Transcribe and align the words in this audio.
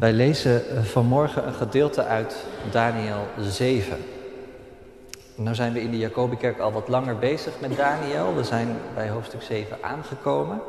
Wij 0.00 0.12
lezen 0.12 0.84
vanmorgen 0.84 1.46
een 1.46 1.54
gedeelte 1.54 2.04
uit 2.04 2.44
Daniel 2.70 3.26
7. 3.40 3.96
Nu 5.34 5.54
zijn 5.54 5.72
we 5.72 5.80
in 5.80 5.90
de 5.90 5.98
Jacobikerk 5.98 6.58
al 6.58 6.72
wat 6.72 6.88
langer 6.88 7.18
bezig 7.18 7.60
met 7.60 7.76
Daniel. 7.76 8.34
We 8.34 8.44
zijn 8.44 8.76
bij 8.94 9.08
hoofdstuk 9.08 9.42
7 9.42 9.76
aangekomen. 9.80 10.60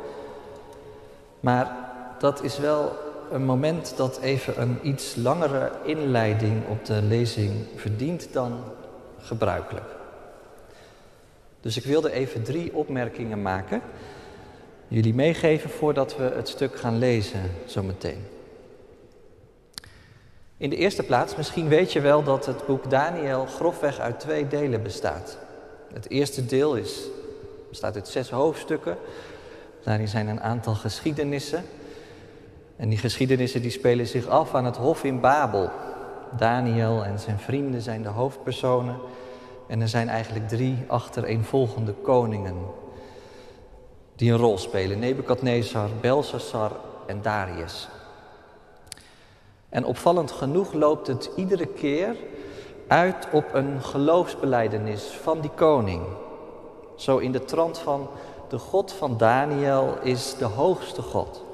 Maar 1.40 1.76
dat 2.18 2.42
is 2.42 2.58
wel 2.58 2.92
een 3.30 3.44
moment 3.44 3.96
dat 3.96 4.20
even 4.20 4.60
een 4.60 4.78
iets 4.82 5.16
langere 5.16 5.70
inleiding 5.84 6.66
op 6.68 6.84
de 6.84 7.02
lezing 7.02 7.52
verdient 7.76 8.32
dan 8.32 8.60
gebruikelijk. 9.18 9.90
Dus 11.60 11.76
ik 11.76 11.84
wilde 11.84 12.12
even 12.12 12.42
drie 12.42 12.74
opmerkingen 12.74 13.42
maken, 13.42 13.80
jullie 14.88 15.14
meegeven 15.14 15.70
voordat 15.70 16.16
we 16.16 16.32
het 16.34 16.48
stuk 16.48 16.76
gaan 16.76 16.98
lezen 16.98 17.40
zometeen. 17.66 18.31
In 20.62 20.70
de 20.70 20.76
eerste 20.76 21.02
plaats, 21.02 21.36
misschien 21.36 21.68
weet 21.68 21.92
je 21.92 22.00
wel 22.00 22.22
dat 22.22 22.46
het 22.46 22.66
boek 22.66 22.90
Daniel 22.90 23.46
grofweg 23.46 23.98
uit 23.98 24.20
twee 24.20 24.48
delen 24.48 24.82
bestaat. 24.82 25.38
Het 25.92 26.10
eerste 26.10 26.46
deel 26.46 26.74
is, 26.74 27.00
bestaat 27.68 27.94
uit 27.94 28.08
zes 28.08 28.30
hoofdstukken. 28.30 28.96
Daarin 29.84 30.08
zijn 30.08 30.28
een 30.28 30.40
aantal 30.40 30.74
geschiedenissen. 30.74 31.64
En 32.76 32.88
die 32.88 32.98
geschiedenissen 32.98 33.62
die 33.62 33.70
spelen 33.70 34.06
zich 34.06 34.26
af 34.26 34.54
aan 34.54 34.64
het 34.64 34.76
hof 34.76 35.04
in 35.04 35.20
Babel. 35.20 35.70
Daniel 36.36 37.04
en 37.04 37.18
zijn 37.18 37.38
vrienden 37.38 37.82
zijn 37.82 38.02
de 38.02 38.08
hoofdpersonen. 38.08 38.96
En 39.68 39.80
er 39.80 39.88
zijn 39.88 40.08
eigenlijk 40.08 40.48
drie 40.48 40.76
achtereenvolgende 40.86 41.92
koningen 41.92 42.56
die 44.16 44.32
een 44.32 44.38
rol 44.38 44.58
spelen. 44.58 44.98
Nebukadnezar, 44.98 45.88
Belshazzar 46.00 46.72
en 47.06 47.22
Darius. 47.22 47.88
En 49.72 49.84
opvallend 49.84 50.30
genoeg 50.30 50.72
loopt 50.72 51.06
het 51.06 51.30
iedere 51.36 51.66
keer 51.66 52.16
uit 52.86 53.28
op 53.32 53.44
een 53.52 53.82
geloofsbeleidenis 53.82 55.02
van 55.02 55.40
die 55.40 55.50
koning. 55.50 56.02
Zo 56.96 57.18
in 57.18 57.32
de 57.32 57.44
trant 57.44 57.78
van 57.78 58.08
de 58.48 58.58
God 58.58 58.92
van 58.92 59.16
Daniel 59.16 59.96
is 60.02 60.36
de 60.36 60.44
hoogste 60.44 61.02
God. 61.02 61.44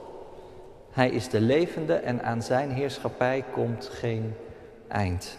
Hij 0.91 1.11
is 1.11 1.29
de 1.29 1.41
levende 1.41 1.95
en 1.95 2.23
aan 2.23 2.43
zijn 2.43 2.71
heerschappij 2.71 3.45
komt 3.53 3.89
geen 3.93 4.35
eind. 4.89 5.39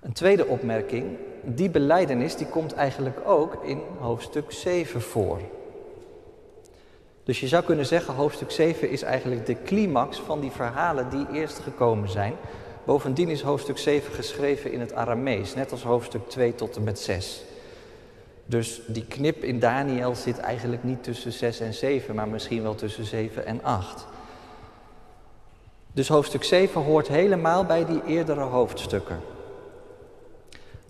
Een 0.00 0.12
tweede 0.12 0.46
opmerking, 0.46 1.16
die 1.42 1.70
beleidenis 1.70 2.36
die 2.36 2.46
komt 2.46 2.74
eigenlijk 2.74 3.20
ook 3.26 3.64
in 3.64 3.80
hoofdstuk 3.98 4.52
7 4.52 5.00
voor. 5.00 5.40
Dus 7.28 7.40
je 7.40 7.48
zou 7.48 7.64
kunnen 7.64 7.86
zeggen, 7.86 8.14
hoofdstuk 8.14 8.50
7 8.50 8.90
is 8.90 9.02
eigenlijk 9.02 9.46
de 9.46 9.62
climax 9.62 10.18
van 10.18 10.40
die 10.40 10.50
verhalen 10.50 11.10
die 11.10 11.26
eerst 11.32 11.58
gekomen 11.58 12.08
zijn. 12.08 12.34
Bovendien 12.84 13.28
is 13.28 13.42
hoofdstuk 13.42 13.78
7 13.78 14.12
geschreven 14.12 14.72
in 14.72 14.80
het 14.80 14.94
Aramees, 14.94 15.54
net 15.54 15.72
als 15.72 15.82
hoofdstuk 15.82 16.28
2 16.28 16.54
tot 16.54 16.76
en 16.76 16.84
met 16.84 16.98
6. 16.98 17.42
Dus 18.44 18.80
die 18.86 19.04
knip 19.04 19.44
in 19.44 19.58
Daniel 19.58 20.14
zit 20.14 20.38
eigenlijk 20.38 20.84
niet 20.84 21.02
tussen 21.02 21.32
6 21.32 21.60
en 21.60 21.74
7, 21.74 22.14
maar 22.14 22.28
misschien 22.28 22.62
wel 22.62 22.74
tussen 22.74 23.04
7 23.04 23.46
en 23.46 23.62
8. 23.62 24.06
Dus 25.92 26.08
hoofdstuk 26.08 26.44
7 26.44 26.82
hoort 26.82 27.08
helemaal 27.08 27.64
bij 27.64 27.86
die 27.86 28.04
eerdere 28.06 28.40
hoofdstukken. 28.40 29.20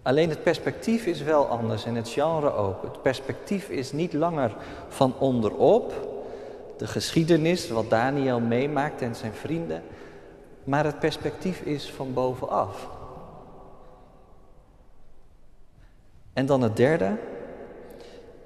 Alleen 0.03 0.29
het 0.31 0.43
perspectief 0.43 1.07
is 1.07 1.23
wel 1.23 1.47
anders 1.47 1.85
en 1.85 1.95
het 1.95 2.09
genre 2.09 2.53
ook. 2.53 2.83
Het 2.83 3.03
perspectief 3.03 3.69
is 3.69 3.93
niet 3.93 4.13
langer 4.13 4.57
van 4.89 5.15
onderop, 5.19 6.17
de 6.79 6.87
geschiedenis, 6.87 7.69
wat 7.69 7.91
Daniel 7.91 8.41
meemaakt 8.41 9.03
en 9.03 9.15
zijn 9.15 9.33
vrienden, 9.33 9.83
maar 10.65 10.85
het 10.85 10.99
perspectief 10.99 11.61
is 11.61 11.91
van 11.91 12.13
bovenaf. 12.13 12.89
En 16.33 16.47
dan 16.47 16.63
het 16.63 16.77
derde. 16.77 17.17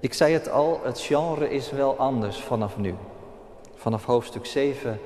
Ik 0.01 0.15
zei 0.15 0.33
het 0.33 0.51
al, 0.51 0.81
het 0.84 1.01
genre 1.01 1.51
is 1.51 1.71
wel 1.71 1.97
anders 1.97 2.41
vanaf 2.41 2.77
nu. 2.77 2.95
Vanaf 3.75 4.05
hoofdstuk 4.05 4.47
7 4.47 4.99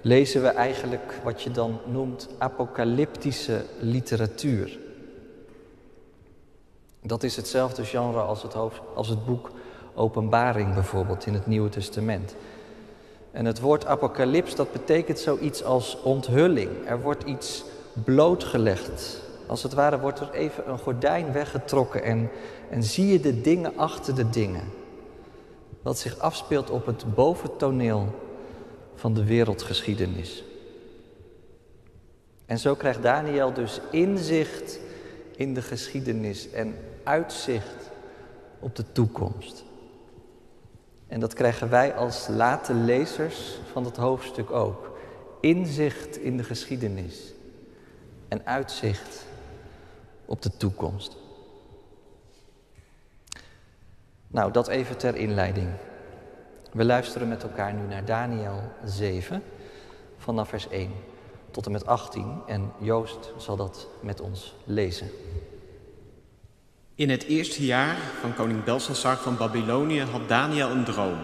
lezen 0.00 0.42
we 0.42 0.48
eigenlijk 0.48 1.20
wat 1.24 1.42
je 1.42 1.50
dan 1.50 1.80
noemt 1.86 2.28
apocalyptische 2.38 3.64
literatuur. 3.80 4.78
Dat 7.02 7.22
is 7.22 7.36
hetzelfde 7.36 7.84
genre 7.84 8.20
als 8.20 8.42
het, 8.42 8.52
hoofd, 8.52 8.80
als 8.94 9.08
het 9.08 9.24
boek 9.24 9.50
Openbaring 9.94 10.74
bijvoorbeeld 10.74 11.26
in 11.26 11.34
het 11.34 11.46
Nieuwe 11.46 11.68
Testament. 11.68 12.34
En 13.32 13.44
het 13.44 13.60
woord 13.60 13.86
apocalyps, 13.86 14.54
dat 14.54 14.72
betekent 14.72 15.18
zoiets 15.18 15.64
als 15.64 16.02
onthulling. 16.02 16.70
Er 16.86 17.00
wordt 17.00 17.24
iets 17.24 17.64
blootgelegd. 18.04 19.20
Als 19.46 19.62
het 19.62 19.72
ware 19.72 20.00
wordt 20.00 20.20
er 20.20 20.32
even 20.32 20.68
een 20.68 20.78
gordijn 20.78 21.32
weggetrokken 21.32 22.02
en, 22.02 22.30
en 22.70 22.82
zie 22.82 23.06
je 23.06 23.20
de 23.20 23.40
dingen 23.40 23.76
achter 23.76 24.14
de 24.14 24.30
dingen. 24.30 24.64
Wat 25.82 25.98
zich 25.98 26.18
afspeelt 26.18 26.70
op 26.70 26.86
het 26.86 27.14
boventoneel 27.14 28.14
van 28.94 29.14
de 29.14 29.24
wereldgeschiedenis. 29.24 30.44
En 32.46 32.58
zo 32.58 32.74
krijgt 32.74 33.02
Daniel 33.02 33.52
dus 33.52 33.80
inzicht 33.90 34.80
in 35.36 35.54
de 35.54 35.62
geschiedenis 35.62 36.50
en 36.50 36.74
uitzicht 37.02 37.90
op 38.58 38.76
de 38.76 38.84
toekomst. 38.92 39.64
En 41.10 41.20
dat 41.20 41.34
krijgen 41.34 41.70
wij 41.70 41.94
als 41.94 42.26
late 42.28 42.74
lezers 42.74 43.58
van 43.72 43.84
het 43.84 43.96
hoofdstuk 43.96 44.50
ook. 44.50 44.98
Inzicht 45.40 46.16
in 46.16 46.36
de 46.36 46.44
geschiedenis 46.44 47.32
en 48.28 48.46
uitzicht 48.46 49.26
op 50.24 50.42
de 50.42 50.56
toekomst. 50.56 51.16
Nou, 54.26 54.52
dat 54.52 54.68
even 54.68 54.96
ter 54.96 55.16
inleiding. 55.16 55.68
We 56.72 56.84
luisteren 56.84 57.28
met 57.28 57.42
elkaar 57.42 57.72
nu 57.72 57.86
naar 57.86 58.04
Daniel 58.04 58.62
7, 58.84 59.42
vanaf 60.16 60.48
vers 60.48 60.68
1 60.68 60.92
tot 61.50 61.66
en 61.66 61.72
met 61.72 61.86
18. 61.86 62.40
En 62.46 62.72
Joost 62.78 63.32
zal 63.36 63.56
dat 63.56 63.86
met 64.00 64.20
ons 64.20 64.54
lezen. 64.64 65.10
In 67.00 67.10
het 67.10 67.24
eerste 67.24 67.64
jaar 67.64 67.96
van 68.20 68.34
koning 68.34 68.64
Belshazzar 68.64 69.16
van 69.16 69.36
Babylonië 69.36 70.00
had 70.00 70.28
Daniel 70.28 70.70
een 70.70 70.84
droom. 70.84 71.18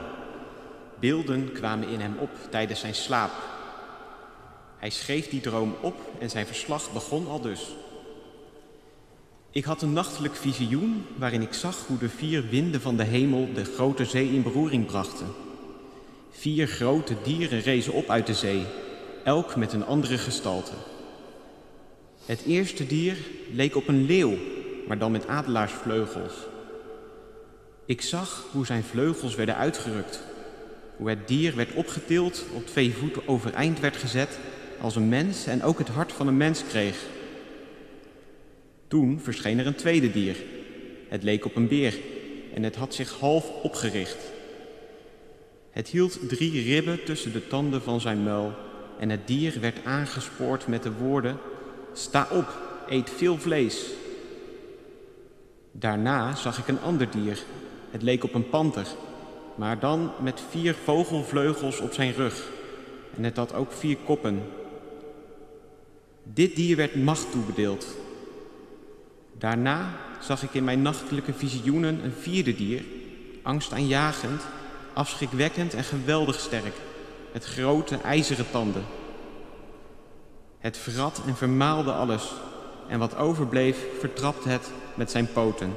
Beelden 1.00 1.52
kwamen 1.52 1.88
in 1.88 2.00
hem 2.00 2.16
op 2.18 2.30
tijdens 2.50 2.80
zijn 2.80 2.94
slaap. 2.94 3.30
Hij 4.78 4.90
schreef 4.90 5.28
die 5.28 5.40
droom 5.40 5.74
op 5.80 5.94
en 6.18 6.30
zijn 6.30 6.46
verslag 6.46 6.92
begon 6.92 7.26
al 7.28 7.40
dus. 7.40 7.60
Ik 9.50 9.64
had 9.64 9.82
een 9.82 9.92
nachtelijk 9.92 10.36
visioen 10.36 11.04
waarin 11.16 11.42
ik 11.42 11.52
zag 11.52 11.86
hoe 11.86 11.98
de 11.98 12.08
vier 12.08 12.48
winden 12.48 12.80
van 12.80 12.96
de 12.96 13.04
hemel 13.04 13.48
de 13.54 13.64
grote 13.64 14.04
zee 14.04 14.32
in 14.32 14.42
beroering 14.42 14.86
brachten. 14.86 15.26
Vier 16.30 16.66
grote 16.66 17.16
dieren 17.22 17.60
rezen 17.60 17.92
op 17.92 18.10
uit 18.10 18.26
de 18.26 18.34
zee, 18.34 18.62
elk 19.24 19.56
met 19.56 19.72
een 19.72 19.86
andere 19.86 20.18
gestalte. 20.18 20.74
Het 22.26 22.42
eerste 22.46 22.86
dier 22.86 23.16
leek 23.52 23.76
op 23.76 23.88
een 23.88 24.04
leeuw 24.04 24.36
maar 24.86 24.98
dan 24.98 25.12
met 25.12 25.26
adelaarsvleugels. 25.26 26.32
Ik 27.86 28.02
zag 28.02 28.46
hoe 28.52 28.66
zijn 28.66 28.82
vleugels 28.82 29.34
werden 29.34 29.56
uitgerukt, 29.56 30.20
hoe 30.96 31.08
het 31.08 31.28
dier 31.28 31.56
werd 31.56 31.72
opgetild, 31.72 32.44
op 32.52 32.66
twee 32.66 32.94
voeten 32.94 33.28
overeind 33.28 33.80
werd 33.80 33.96
gezet 33.96 34.38
als 34.80 34.96
een 34.96 35.08
mens 35.08 35.46
en 35.46 35.62
ook 35.62 35.78
het 35.78 35.88
hart 35.88 36.12
van 36.12 36.26
een 36.26 36.36
mens 36.36 36.62
kreeg. 36.68 37.04
Toen 38.88 39.20
verscheen 39.20 39.58
er 39.58 39.66
een 39.66 39.74
tweede 39.74 40.10
dier. 40.10 40.36
Het 41.08 41.22
leek 41.22 41.44
op 41.44 41.56
een 41.56 41.68
beer 41.68 41.98
en 42.54 42.62
het 42.62 42.76
had 42.76 42.94
zich 42.94 43.18
half 43.18 43.50
opgericht. 43.62 44.32
Het 45.70 45.88
hield 45.88 46.28
drie 46.28 46.62
ribben 46.62 47.04
tussen 47.04 47.32
de 47.32 47.48
tanden 47.48 47.82
van 47.82 48.00
zijn 48.00 48.22
muil 48.22 48.52
en 48.98 49.10
het 49.10 49.26
dier 49.26 49.60
werd 49.60 49.84
aangespoord 49.84 50.66
met 50.66 50.82
de 50.82 50.92
woorden: 50.92 51.38
Sta 51.92 52.28
op, 52.30 52.46
eet 52.88 53.10
veel 53.10 53.38
vlees. 53.38 53.84
Daarna 55.78 56.34
zag 56.34 56.58
ik 56.58 56.68
een 56.68 56.80
ander 56.80 57.10
dier. 57.10 57.38
Het 57.90 58.02
leek 58.02 58.24
op 58.24 58.34
een 58.34 58.48
panter, 58.48 58.86
maar 59.54 59.78
dan 59.78 60.10
met 60.20 60.42
vier 60.50 60.74
vogelvleugels 60.84 61.80
op 61.80 61.92
zijn 61.92 62.12
rug. 62.12 62.48
En 63.16 63.24
het 63.24 63.36
had 63.36 63.54
ook 63.54 63.72
vier 63.72 63.96
koppen. 64.04 64.42
Dit 66.22 66.56
dier 66.56 66.76
werd 66.76 66.94
macht 66.94 67.30
toebedeeld. 67.30 67.86
Daarna 69.38 69.96
zag 70.20 70.42
ik 70.42 70.54
in 70.54 70.64
mijn 70.64 70.82
nachtelijke 70.82 71.32
visioenen 71.32 72.04
een 72.04 72.12
vierde 72.12 72.54
dier, 72.54 72.84
angstaanjagend, 73.42 74.42
afschrikwekkend 74.92 75.74
en 75.74 75.84
geweldig 75.84 76.40
sterk, 76.40 76.74
met 77.32 77.44
grote 77.44 77.96
ijzeren 77.96 78.50
tanden. 78.50 78.84
Het 80.58 80.76
verrat 80.76 81.20
en 81.26 81.36
vermaalde 81.36 81.92
alles, 81.92 82.32
en 82.88 82.98
wat 82.98 83.16
overbleef 83.16 83.78
vertrapte 83.98 84.48
het 84.48 84.70
met 84.96 85.10
zijn 85.10 85.32
poten. 85.32 85.72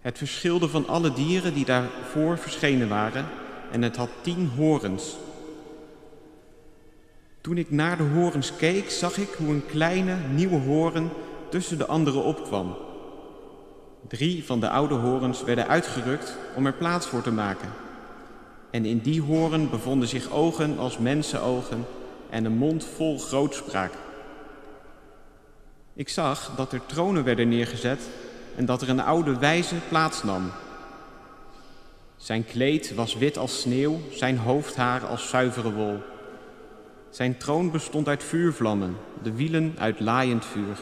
Het 0.00 0.18
verschilde 0.18 0.68
van 0.68 0.88
alle 0.88 1.12
dieren 1.12 1.54
die 1.54 1.64
daarvoor 1.64 2.38
verschenen 2.38 2.88
waren 2.88 3.26
en 3.70 3.82
het 3.82 3.96
had 3.96 4.08
tien 4.20 4.50
horens. 4.56 5.16
Toen 7.40 7.58
ik 7.58 7.70
naar 7.70 7.96
de 7.96 8.02
horens 8.02 8.56
keek, 8.56 8.90
zag 8.90 9.16
ik 9.16 9.28
hoe 9.28 9.48
een 9.48 9.66
kleine, 9.66 10.16
nieuwe 10.34 10.58
horen 10.58 11.10
tussen 11.48 11.78
de 11.78 11.86
andere 11.86 12.18
opkwam. 12.18 12.76
Drie 14.08 14.44
van 14.44 14.60
de 14.60 14.68
oude 14.68 14.94
horens 14.94 15.42
werden 15.44 15.68
uitgerukt 15.68 16.36
om 16.56 16.66
er 16.66 16.72
plaats 16.72 17.06
voor 17.06 17.22
te 17.22 17.32
maken. 17.32 17.68
En 18.70 18.84
in 18.84 18.98
die 18.98 19.22
horen 19.22 19.70
bevonden 19.70 20.08
zich 20.08 20.30
ogen 20.30 20.78
als 20.78 20.98
mensenogen 20.98 21.86
en 22.30 22.44
een 22.44 22.56
mond 22.56 22.84
vol 22.84 23.18
grootspraak. 23.18 23.92
Ik 25.94 26.08
zag 26.08 26.52
dat 26.56 26.72
er 26.72 26.86
tronen 26.86 27.24
werden 27.24 27.48
neergezet 27.48 28.00
en 28.56 28.64
dat 28.64 28.82
er 28.82 28.88
een 28.88 29.00
oude 29.00 29.38
wijze 29.38 29.74
plaats 29.88 30.22
nam. 30.22 30.50
Zijn 32.16 32.44
kleed 32.44 32.94
was 32.94 33.14
wit 33.14 33.38
als 33.38 33.60
sneeuw, 33.60 34.00
zijn 34.10 34.36
hoofdhaar 34.36 35.06
als 35.06 35.28
zuivere 35.28 35.72
wol. 35.72 36.02
Zijn 37.10 37.36
troon 37.36 37.70
bestond 37.70 38.08
uit 38.08 38.24
vuurvlammen, 38.24 38.96
de 39.22 39.32
wielen 39.32 39.74
uit 39.78 40.00
laaiend 40.00 40.44
vuur. 40.44 40.78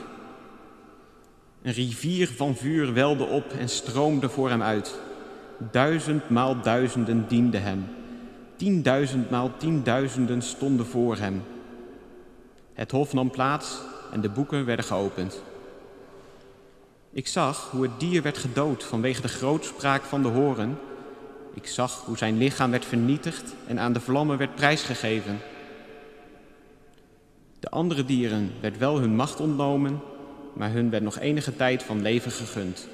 Een 1.63 1.73
rivier 1.73 2.29
van 2.29 2.57
vuur 2.57 2.93
welde 2.93 3.25
op 3.25 3.53
en 3.53 3.69
stroomde 3.69 4.29
voor 4.29 4.49
hem 4.49 4.63
uit. 4.63 4.99
Duizend 5.71 6.29
maal 6.29 6.61
duizenden 6.61 7.29
dienden 7.29 7.63
hem. 7.63 7.87
Tienduizend 8.57 9.31
maal 9.31 9.51
tienduizenden 9.57 10.43
stonden 10.43 10.87
voor 10.87 11.17
hem. 11.17 11.43
Het 12.73 12.91
hof 12.91 13.13
nam 13.13 13.31
plaats 13.31 13.79
en 14.13 14.21
de 14.21 14.29
boeken 14.29 14.65
werden 14.65 14.85
geopend. 14.85 15.43
Ik 17.13 17.29
zag 17.29 17.71
hoe 17.71 17.83
het 17.83 18.01
dier 18.01 18.23
werd 18.23 18.39
gedood 18.39 18.85
vanwege 18.85 19.21
de 19.23 19.29
grootspraak 19.29 20.03
van 20.03 20.23
de 20.23 20.29
horen. 20.29 20.79
Ik 21.55 21.67
zag 21.67 22.05
hoe 22.05 22.19
zijn 22.19 22.39
lichaam 22.39 22.71
werd 22.71 22.85
vernietigd 22.85 23.55
en 23.67 23.79
aan 23.79 23.93
de 23.93 24.01
vlammen 24.01 24.39
werd 24.39 24.55
prijsgegeven. 24.55 25.39
De 27.61 27.71
andere 27.71 28.05
dieren 28.05 28.53
werd 28.61 28.79
wel 28.79 28.99
hun 28.99 29.15
macht 29.15 29.41
ontnomen, 29.41 30.01
maar 30.53 30.73
hun 30.73 30.91
werd 30.91 31.03
nog 31.03 31.19
enige 31.19 31.57
tijd 31.57 31.83
van 31.83 32.03
leven 32.03 32.31
gegund. 32.31 32.89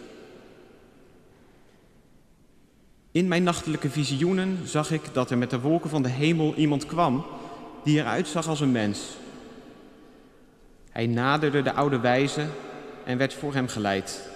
In 3.11 3.29
mijn 3.29 3.43
nachtelijke 3.43 3.91
visioenen 3.91 4.59
zag 4.65 4.91
ik 4.91 5.03
dat 5.12 5.31
er 5.31 5.39
met 5.39 5.51
de 5.51 5.61
wolken 5.61 5.91
van 5.91 6.03
de 6.03 6.09
hemel 6.09 6.55
iemand 6.55 6.87
kwam 6.87 7.25
die 7.85 7.99
eruit 7.99 8.29
zag 8.29 8.49
als 8.49 8.61
een 8.61 8.73
mens. 8.73 9.17
Hij 10.97 11.07
naderde 11.07 11.63
de 11.63 11.73
oude 11.73 12.01
wijze 12.01 12.47
en 13.05 13.19
werd 13.19 13.35
voor 13.35 13.55
hem 13.55 13.69
geleid. 13.69 14.29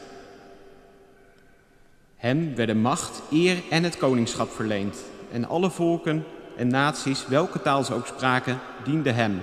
Hem 2.16 2.54
werden 2.54 2.80
macht, 2.80 3.22
eer 3.30 3.62
en 3.70 3.84
het 3.84 3.96
koningschap 3.96 4.50
verleend. 4.50 4.96
En 5.32 5.48
alle 5.48 5.70
volken 5.70 6.24
en 6.56 6.68
naties, 6.68 7.26
welke 7.26 7.62
taal 7.62 7.84
ze 7.84 7.94
ook 7.94 8.06
spraken, 8.06 8.58
dienden 8.84 9.14
hem. 9.14 9.42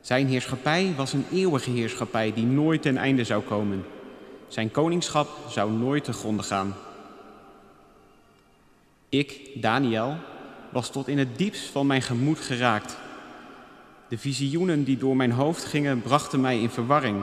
Zijn 0.00 0.26
heerschappij 0.26 0.92
was 0.96 1.12
een 1.12 1.26
eeuwige 1.32 1.70
heerschappij 1.70 2.32
die 2.32 2.46
nooit 2.46 2.82
ten 2.82 2.96
einde 2.96 3.24
zou 3.24 3.42
komen. 3.42 3.84
Zijn 4.48 4.70
koningschap 4.70 5.28
zou 5.48 5.72
nooit 5.72 6.04
te 6.04 6.12
gronden 6.12 6.44
gaan. 6.44 6.74
Ik, 9.08 9.50
Daniel, 9.54 10.16
was 10.70 10.90
tot 10.90 11.08
in 11.08 11.18
het 11.18 11.38
diepst 11.38 11.70
van 11.70 11.86
mijn 11.86 12.02
gemoed 12.02 12.38
geraakt. 12.38 13.02
De 14.14 14.20
visioenen 14.20 14.84
die 14.84 14.96
door 14.96 15.16
mijn 15.16 15.32
hoofd 15.32 15.64
gingen 15.64 16.02
brachten 16.02 16.40
mij 16.40 16.60
in 16.60 16.70
verwarring. 16.70 17.22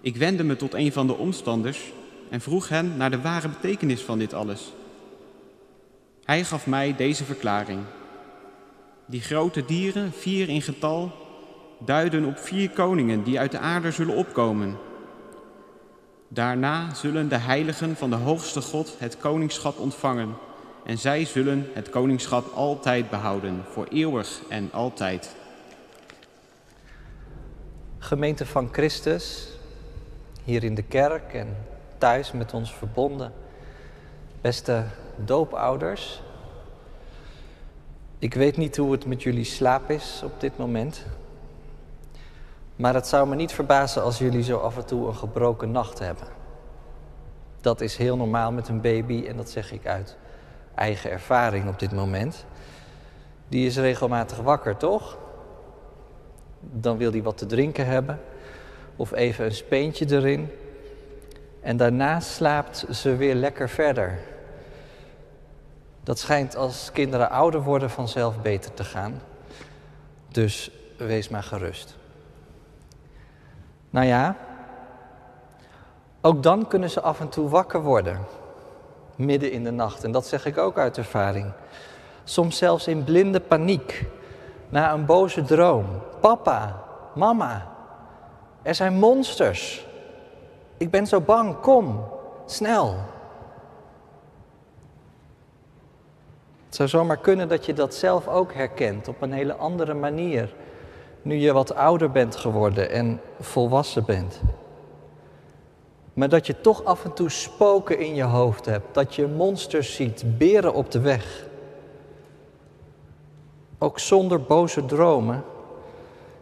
Ik 0.00 0.16
wendde 0.16 0.44
me 0.44 0.56
tot 0.56 0.74
een 0.74 0.92
van 0.92 1.06
de 1.06 1.16
omstanders 1.16 1.92
en 2.30 2.40
vroeg 2.40 2.68
hen 2.68 2.96
naar 2.96 3.10
de 3.10 3.20
ware 3.20 3.48
betekenis 3.48 4.00
van 4.00 4.18
dit 4.18 4.34
alles. 4.34 4.72
Hij 6.24 6.44
gaf 6.44 6.66
mij 6.66 6.96
deze 6.96 7.24
verklaring. 7.24 7.80
Die 9.06 9.20
grote 9.20 9.64
dieren, 9.64 10.12
vier 10.12 10.48
in 10.48 10.62
getal, 10.62 11.12
duiden 11.78 12.24
op 12.24 12.38
vier 12.38 12.70
koningen 12.70 13.24
die 13.24 13.38
uit 13.38 13.50
de 13.50 13.58
aarde 13.58 13.90
zullen 13.90 14.16
opkomen. 14.16 14.76
Daarna 16.28 16.94
zullen 16.94 17.28
de 17.28 17.38
heiligen 17.38 17.96
van 17.96 18.10
de 18.10 18.16
hoogste 18.16 18.60
God 18.60 18.96
het 18.98 19.18
koningschap 19.18 19.78
ontvangen 19.78 20.34
en 20.84 20.98
zij 20.98 21.24
zullen 21.24 21.66
het 21.72 21.90
koningschap 21.90 22.52
altijd 22.54 23.10
behouden, 23.10 23.62
voor 23.70 23.86
eeuwig 23.90 24.40
en 24.48 24.68
altijd. 24.72 25.36
Gemeente 27.98 28.46
van 28.46 28.68
Christus, 28.72 29.48
hier 30.44 30.64
in 30.64 30.74
de 30.74 30.82
kerk 30.82 31.34
en 31.34 31.56
thuis 31.98 32.32
met 32.32 32.54
ons 32.54 32.74
verbonden. 32.74 33.32
Beste 34.40 34.84
doopouders, 35.16 36.22
ik 38.18 38.34
weet 38.34 38.56
niet 38.56 38.76
hoe 38.76 38.92
het 38.92 39.06
met 39.06 39.22
jullie 39.22 39.44
slaap 39.44 39.90
is 39.90 40.20
op 40.24 40.40
dit 40.40 40.58
moment. 40.58 41.04
Maar 42.76 42.94
het 42.94 43.06
zou 43.06 43.28
me 43.28 43.34
niet 43.34 43.52
verbazen 43.52 44.02
als 44.02 44.18
jullie 44.18 44.42
zo 44.42 44.58
af 44.58 44.76
en 44.76 44.86
toe 44.86 45.06
een 45.06 45.14
gebroken 45.14 45.70
nacht 45.70 45.98
hebben. 45.98 46.26
Dat 47.60 47.80
is 47.80 47.96
heel 47.96 48.16
normaal 48.16 48.52
met 48.52 48.68
een 48.68 48.80
baby 48.80 49.24
en 49.26 49.36
dat 49.36 49.50
zeg 49.50 49.72
ik 49.72 49.86
uit 49.86 50.16
eigen 50.74 51.10
ervaring 51.10 51.68
op 51.68 51.78
dit 51.78 51.92
moment. 51.92 52.44
Die 53.48 53.66
is 53.66 53.76
regelmatig 53.76 54.38
wakker, 54.38 54.76
toch? 54.76 55.18
Dan 56.60 56.96
wil 56.96 57.10
hij 57.10 57.22
wat 57.22 57.38
te 57.38 57.46
drinken 57.46 57.86
hebben 57.86 58.20
of 58.96 59.12
even 59.12 59.44
een 59.44 59.54
speentje 59.54 60.06
erin. 60.08 60.50
En 61.60 61.76
daarna 61.76 62.20
slaapt 62.20 62.86
ze 62.90 63.16
weer 63.16 63.34
lekker 63.34 63.68
verder. 63.68 64.18
Dat 66.02 66.18
schijnt 66.18 66.56
als 66.56 66.92
kinderen 66.92 67.30
ouder 67.30 67.62
worden 67.62 67.90
vanzelf 67.90 68.42
beter 68.42 68.74
te 68.74 68.84
gaan. 68.84 69.20
Dus 70.28 70.70
wees 70.96 71.28
maar 71.28 71.42
gerust. 71.42 71.96
Nou 73.90 74.06
ja, 74.06 74.36
ook 76.20 76.42
dan 76.42 76.68
kunnen 76.68 76.90
ze 76.90 77.00
af 77.00 77.20
en 77.20 77.28
toe 77.28 77.48
wakker 77.48 77.82
worden. 77.82 78.18
Midden 79.16 79.52
in 79.52 79.64
de 79.64 79.70
nacht. 79.70 80.04
En 80.04 80.12
dat 80.12 80.26
zeg 80.26 80.46
ik 80.46 80.58
ook 80.58 80.78
uit 80.78 80.98
ervaring. 80.98 81.52
Soms 82.24 82.56
zelfs 82.56 82.86
in 82.86 83.04
blinde 83.04 83.40
paniek. 83.40 84.04
Na 84.68 84.92
een 84.92 85.04
boze 85.04 85.42
droom. 85.42 85.86
Papa, 86.20 86.82
mama, 87.14 87.72
er 88.62 88.74
zijn 88.74 88.94
monsters. 88.94 89.86
Ik 90.76 90.90
ben 90.90 91.06
zo 91.06 91.20
bang, 91.20 91.60
kom, 91.60 92.04
snel. 92.46 92.96
Het 96.66 96.74
zou 96.74 96.88
zomaar 96.88 97.18
kunnen 97.18 97.48
dat 97.48 97.66
je 97.66 97.72
dat 97.72 97.94
zelf 97.94 98.28
ook 98.28 98.54
herkent 98.54 99.08
op 99.08 99.22
een 99.22 99.32
hele 99.32 99.54
andere 99.54 99.94
manier. 99.94 100.54
Nu 101.22 101.34
je 101.34 101.52
wat 101.52 101.74
ouder 101.74 102.10
bent 102.10 102.36
geworden 102.36 102.90
en 102.90 103.20
volwassen 103.40 104.04
bent. 104.04 104.40
Maar 106.14 106.28
dat 106.28 106.46
je 106.46 106.60
toch 106.60 106.84
af 106.84 107.04
en 107.04 107.12
toe 107.12 107.30
spoken 107.30 107.98
in 107.98 108.14
je 108.14 108.22
hoofd 108.22 108.64
hebt. 108.64 108.94
Dat 108.94 109.14
je 109.14 109.26
monsters 109.26 109.94
ziet, 109.94 110.38
beren 110.38 110.74
op 110.74 110.90
de 110.90 111.00
weg. 111.00 111.46
Ook 113.78 113.98
zonder 113.98 114.42
boze 114.42 114.84
dromen 114.84 115.44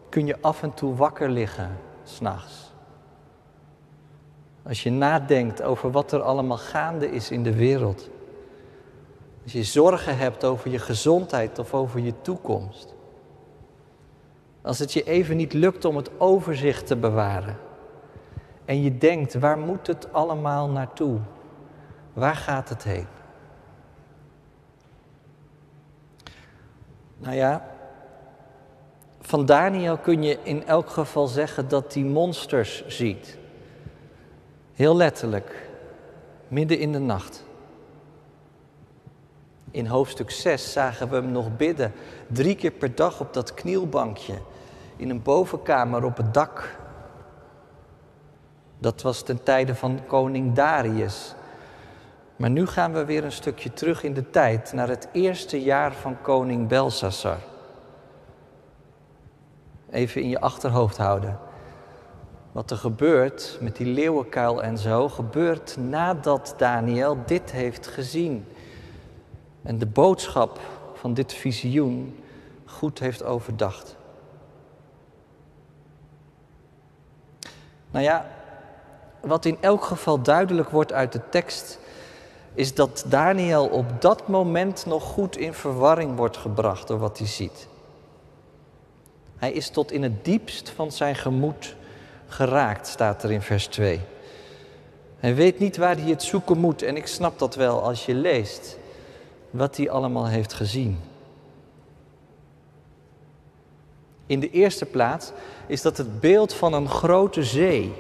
kun 0.09 0.26
je 0.26 0.37
af 0.41 0.62
en 0.62 0.75
toe 0.75 0.95
wakker 0.95 1.31
liggen 1.31 1.79
s'nachts. 2.05 2.73
Als 4.62 4.83
je 4.83 4.91
nadenkt 4.91 5.62
over 5.62 5.91
wat 5.91 6.12
er 6.12 6.23
allemaal 6.23 6.59
gaande 6.59 7.11
is 7.11 7.31
in 7.31 7.43
de 7.43 7.55
wereld. 7.55 8.09
Als 9.43 9.52
je 9.52 9.64
zorgen 9.64 10.17
hebt 10.19 10.45
over 10.45 10.71
je 10.71 10.79
gezondheid 10.79 11.59
of 11.59 11.75
over 11.75 12.00
je 12.00 12.14
toekomst. 12.23 12.95
Als 14.62 14.79
het 14.79 14.93
je 14.93 15.02
even 15.02 15.37
niet 15.37 15.52
lukt 15.52 15.85
om 15.85 15.97
het 15.97 16.11
overzicht 16.19 16.87
te 16.87 16.97
bewaren. 16.97 17.57
En 18.64 18.83
je 18.83 18.99
denkt, 18.99 19.35
waar 19.35 19.59
moet 19.59 19.87
het 19.87 20.12
allemaal 20.12 20.69
naartoe? 20.69 21.19
Waar 22.12 22.37
gaat 22.37 22.69
het 22.69 22.83
heen? 22.83 23.07
Nou 27.19 27.35
ja, 27.35 27.66
van 29.21 29.47
Daniel 29.47 29.97
kun 29.97 30.23
je 30.23 30.38
in 30.42 30.66
elk 30.66 30.90
geval 30.90 31.26
zeggen 31.26 31.69
dat 31.69 31.95
hij 31.95 32.02
monsters 32.02 32.87
ziet. 32.87 33.38
Heel 34.75 34.97
letterlijk, 34.97 35.71
midden 36.49 36.78
in 36.78 36.92
de 36.92 36.99
nacht. 36.99 37.45
In 39.71 39.87
hoofdstuk 39.87 40.31
6 40.31 40.73
zagen 40.73 41.09
we 41.09 41.14
hem 41.14 41.31
nog 41.31 41.57
bidden, 41.57 41.92
drie 42.26 42.54
keer 42.54 42.71
per 42.71 42.95
dag 42.95 43.21
op 43.21 43.33
dat 43.33 43.54
knielbankje, 43.54 44.35
in 44.97 45.11
een 45.11 45.23
bovenkamer 45.23 46.04
op 46.04 46.16
het 46.16 46.35
dak. 46.35 46.81
Dat 48.83 49.03
was 49.03 49.23
ten 49.23 49.43
tijde 49.43 49.75
van 49.75 50.01
koning 50.07 50.55
Darius. 50.55 51.35
Maar 52.37 52.51
nu 52.51 52.67
gaan 52.67 52.93
we 52.93 53.05
weer 53.05 53.25
een 53.25 53.33
stukje 53.33 53.73
terug 53.73 54.03
in 54.03 54.15
de 54.15 54.31
tijd, 54.31 54.73
naar 54.73 54.89
het 54.89 55.09
eerste 55.12 55.62
jaar 55.62 55.93
van 55.93 56.23
koning 56.23 56.69
Belshazzar 56.69 57.39
even 59.93 60.23
in 60.23 60.29
je 60.29 60.41
achterhoofd 60.41 60.97
houden. 60.97 61.39
Wat 62.53 62.71
er 62.71 62.77
gebeurt 62.77 63.59
met 63.61 63.77
die 63.77 63.87
leeuwenkuil 63.87 64.62
en 64.62 64.79
zo, 64.79 65.09
gebeurt 65.09 65.77
nadat 65.77 66.55
Daniel 66.57 67.19
dit 67.27 67.51
heeft 67.51 67.87
gezien. 67.87 68.47
en 69.62 69.79
de 69.79 69.87
boodschap 69.87 70.61
van 70.95 71.15
dit 71.15 71.33
visioen 71.33 72.19
goed 72.65 72.99
heeft 72.99 73.25
overdacht. 73.25 73.97
Nou 77.91 78.05
ja, 78.05 78.27
wat 79.23 79.45
in 79.45 79.57
elk 79.61 79.85
geval 79.85 80.23
duidelijk 80.23 80.69
wordt 80.71 80.93
uit 80.93 81.12
de 81.12 81.21
tekst, 81.31 81.79
is 82.55 82.75
dat 82.75 83.05
Daniel 83.09 83.67
op 83.67 84.00
dat 84.00 84.29
moment 84.29 84.87
nog 84.87 85.02
goed 85.02 85.37
in 85.37 85.55
verwarring 85.55 86.17
wordt 86.17 86.37
gebracht 86.37 86.88
door 86.88 86.99
wat 86.99 87.19
hij 87.19 87.26
ziet. 87.26 87.69
Hij 89.37 89.52
is 89.52 89.71
tot 89.71 89.93
in 89.93 90.02
het 90.02 90.25
diepst 90.25 90.71
van 90.71 90.93
zijn 90.93 91.14
gemoed 91.14 91.76
geraakt, 92.26 92.87
staat 92.87 93.23
er 93.23 93.31
in 93.31 93.43
vers 93.43 93.67
2. 93.67 94.00
Hij 95.17 95.35
weet 95.35 95.59
niet 95.59 95.76
waar 95.76 95.97
hij 95.97 96.11
het 96.11 96.23
zoeken 96.23 96.59
moet 96.59 96.83
en 96.83 96.97
ik 96.97 97.07
snap 97.07 97.38
dat 97.38 97.55
wel 97.55 97.83
als 97.83 98.07
je 98.07 98.14
leest 98.14 98.79
wat 99.50 99.76
hij 99.76 99.91
allemaal 99.91 100.26
heeft 100.26 100.52
gezien. 100.52 101.00
In 104.26 104.41
de 104.41 104.50
eerste 104.50 104.87
plaats 104.87 105.33
is 105.67 105.83
dat 105.83 105.97
het 105.97 106.21
beeld 106.21 106.52
van 106.55 106.73
een 106.73 106.88
grote 106.88 107.45
zee. 107.45 107.93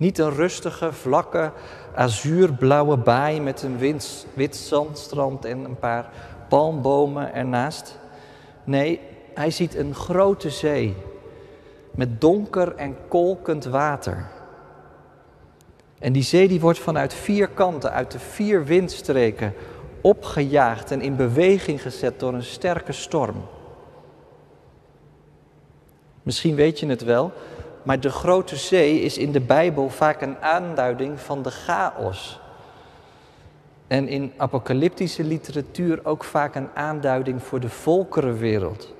Niet 0.00 0.18
een 0.18 0.34
rustige, 0.34 0.92
vlakke, 0.92 1.52
azuurblauwe 1.94 2.96
baai 2.96 3.40
met 3.40 3.62
een 3.62 3.78
wit 4.34 4.56
zandstrand 4.56 5.44
en 5.44 5.64
een 5.64 5.78
paar 5.78 6.10
palmbomen 6.48 7.34
ernaast. 7.34 7.98
Nee, 8.64 9.00
hij 9.34 9.50
ziet 9.50 9.74
een 9.74 9.94
grote 9.94 10.50
zee 10.50 10.96
met 11.90 12.20
donker 12.20 12.74
en 12.74 12.96
kolkend 13.08 13.64
water. 13.64 14.28
En 15.98 16.12
die 16.12 16.22
zee 16.22 16.48
die 16.48 16.60
wordt 16.60 16.78
vanuit 16.78 17.14
vier 17.14 17.48
kanten, 17.48 17.92
uit 17.92 18.10
de 18.10 18.18
vier 18.18 18.64
windstreken, 18.64 19.54
opgejaagd 20.00 20.90
en 20.90 21.00
in 21.00 21.16
beweging 21.16 21.82
gezet 21.82 22.20
door 22.20 22.34
een 22.34 22.42
sterke 22.42 22.92
storm. 22.92 23.44
Misschien 26.22 26.54
weet 26.54 26.80
je 26.80 26.86
het 26.86 27.04
wel, 27.04 27.32
maar 27.82 28.00
de 28.00 28.10
grote 28.10 28.56
zee 28.56 29.00
is 29.00 29.18
in 29.18 29.32
de 29.32 29.40
Bijbel 29.40 29.90
vaak 29.90 30.20
een 30.20 30.38
aanduiding 30.38 31.20
van 31.20 31.42
de 31.42 31.50
chaos. 31.50 32.40
En 33.86 34.08
in 34.08 34.32
apocalyptische 34.36 35.24
literatuur 35.24 36.04
ook 36.04 36.24
vaak 36.24 36.54
een 36.54 36.68
aanduiding 36.74 37.42
voor 37.42 37.60
de 37.60 37.68
volkerenwereld. 37.68 38.94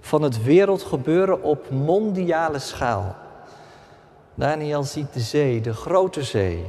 Van 0.00 0.22
het 0.22 0.42
wereldgebeuren 0.42 1.42
op 1.42 1.70
mondiale 1.70 2.58
schaal. 2.58 3.16
Daniel 4.34 4.82
ziet 4.82 5.12
de 5.12 5.20
zee, 5.20 5.60
de 5.60 5.72
grote 5.72 6.22
zee. 6.22 6.64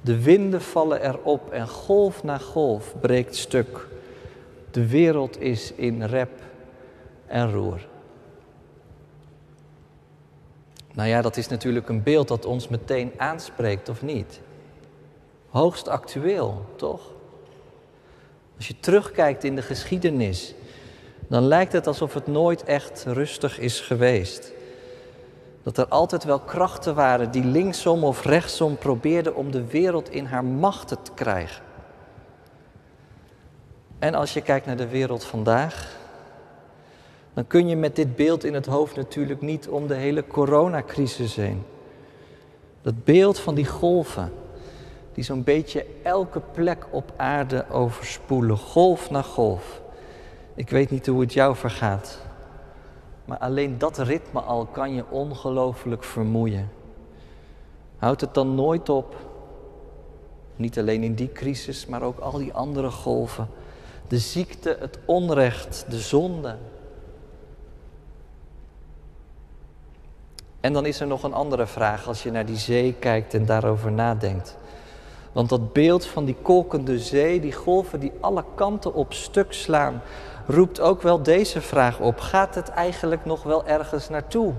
De 0.00 0.22
winden 0.22 0.62
vallen 0.62 1.02
erop 1.02 1.50
en 1.50 1.68
golf 1.68 2.22
na 2.22 2.38
golf 2.38 2.94
breekt 3.00 3.36
stuk. 3.36 3.88
De 4.70 4.88
wereld 4.88 5.40
is 5.40 5.72
in 5.72 6.02
rep 6.02 6.40
en 7.26 7.52
roer. 7.52 7.90
Nou 10.92 11.08
ja, 11.08 11.22
dat 11.22 11.36
is 11.36 11.48
natuurlijk 11.48 11.88
een 11.88 12.02
beeld 12.02 12.28
dat 12.28 12.44
ons 12.44 12.68
meteen 12.68 13.12
aanspreekt, 13.16 13.88
of 13.88 14.02
niet? 14.02 14.40
Hoogst 15.48 15.88
actueel, 15.88 16.64
toch? 16.76 17.00
Als 18.56 18.68
je 18.68 18.80
terugkijkt 18.80 19.44
in 19.44 19.56
de 19.56 19.62
geschiedenis, 19.62 20.54
dan 21.28 21.42
lijkt 21.42 21.72
het 21.72 21.86
alsof 21.86 22.14
het 22.14 22.26
nooit 22.26 22.64
echt 22.64 23.04
rustig 23.06 23.58
is 23.58 23.80
geweest. 23.80 24.52
Dat 25.62 25.78
er 25.78 25.86
altijd 25.86 26.24
wel 26.24 26.40
krachten 26.40 26.94
waren 26.94 27.30
die 27.30 27.44
linksom 27.44 28.04
of 28.04 28.24
rechtsom 28.24 28.76
probeerden 28.76 29.34
om 29.34 29.50
de 29.50 29.66
wereld 29.66 30.10
in 30.10 30.24
haar 30.24 30.44
macht 30.44 30.88
te 30.88 31.12
krijgen. 31.14 31.64
En 33.98 34.14
als 34.14 34.32
je 34.32 34.40
kijkt 34.40 34.66
naar 34.66 34.76
de 34.76 34.88
wereld 34.88 35.24
vandaag, 35.24 36.00
dan 37.34 37.46
kun 37.46 37.68
je 37.68 37.76
met 37.76 37.96
dit 37.96 38.16
beeld 38.16 38.44
in 38.44 38.54
het 38.54 38.66
hoofd 38.66 38.96
natuurlijk 38.96 39.40
niet 39.40 39.68
om 39.68 39.86
de 39.86 39.94
hele 39.94 40.26
coronacrisis 40.26 41.36
heen. 41.36 41.62
Dat 42.82 43.04
beeld 43.04 43.38
van 43.38 43.54
die 43.54 43.66
golven, 43.66 44.32
die 45.12 45.24
zo'n 45.24 45.44
beetje 45.44 45.86
elke 46.02 46.40
plek 46.52 46.86
op 46.90 47.12
aarde 47.16 47.64
overspoelen, 47.70 48.56
golf 48.56 49.10
na 49.10 49.22
golf. 49.22 49.80
Ik 50.54 50.70
weet 50.70 50.90
niet 50.90 51.06
hoe 51.06 51.20
het 51.20 51.32
jou 51.32 51.56
vergaat, 51.56 52.18
maar 53.24 53.38
alleen 53.38 53.78
dat 53.78 53.98
ritme 53.98 54.40
al 54.40 54.66
kan 54.66 54.94
je 54.94 55.04
ongelooflijk 55.10 56.04
vermoeien. 56.04 56.70
Houdt 57.96 58.20
het 58.20 58.34
dan 58.34 58.54
nooit 58.54 58.88
op? 58.88 59.16
Niet 60.56 60.78
alleen 60.78 61.02
in 61.02 61.14
die 61.14 61.32
crisis, 61.32 61.86
maar 61.86 62.02
ook 62.02 62.18
al 62.18 62.38
die 62.38 62.52
andere 62.52 62.90
golven. 62.90 63.48
De 64.08 64.18
ziekte, 64.18 64.76
het 64.80 64.98
onrecht, 65.04 65.84
de 65.88 65.98
zonde, 65.98 66.56
En 70.62 70.72
dan 70.72 70.86
is 70.86 71.00
er 71.00 71.06
nog 71.06 71.22
een 71.22 71.34
andere 71.34 71.66
vraag 71.66 72.06
als 72.08 72.22
je 72.22 72.30
naar 72.30 72.46
die 72.46 72.56
zee 72.56 72.94
kijkt 72.98 73.34
en 73.34 73.46
daarover 73.46 73.92
nadenkt. 73.92 74.56
Want 75.32 75.48
dat 75.48 75.72
beeld 75.72 76.06
van 76.06 76.24
die 76.24 76.36
kolkende 76.42 76.98
zee, 76.98 77.40
die 77.40 77.52
golven 77.52 78.00
die 78.00 78.12
alle 78.20 78.44
kanten 78.54 78.94
op 78.94 79.12
stuk 79.12 79.52
slaan, 79.52 80.02
roept 80.46 80.80
ook 80.80 81.02
wel 81.02 81.22
deze 81.22 81.60
vraag 81.60 82.00
op. 82.00 82.20
Gaat 82.20 82.54
het 82.54 82.68
eigenlijk 82.68 83.24
nog 83.24 83.42
wel 83.42 83.66
ergens 83.66 84.08
naartoe? 84.08 84.52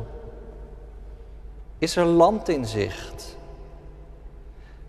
Is 1.78 1.96
er 1.96 2.06
land 2.06 2.50
in 2.50 2.66
zicht? 2.66 3.38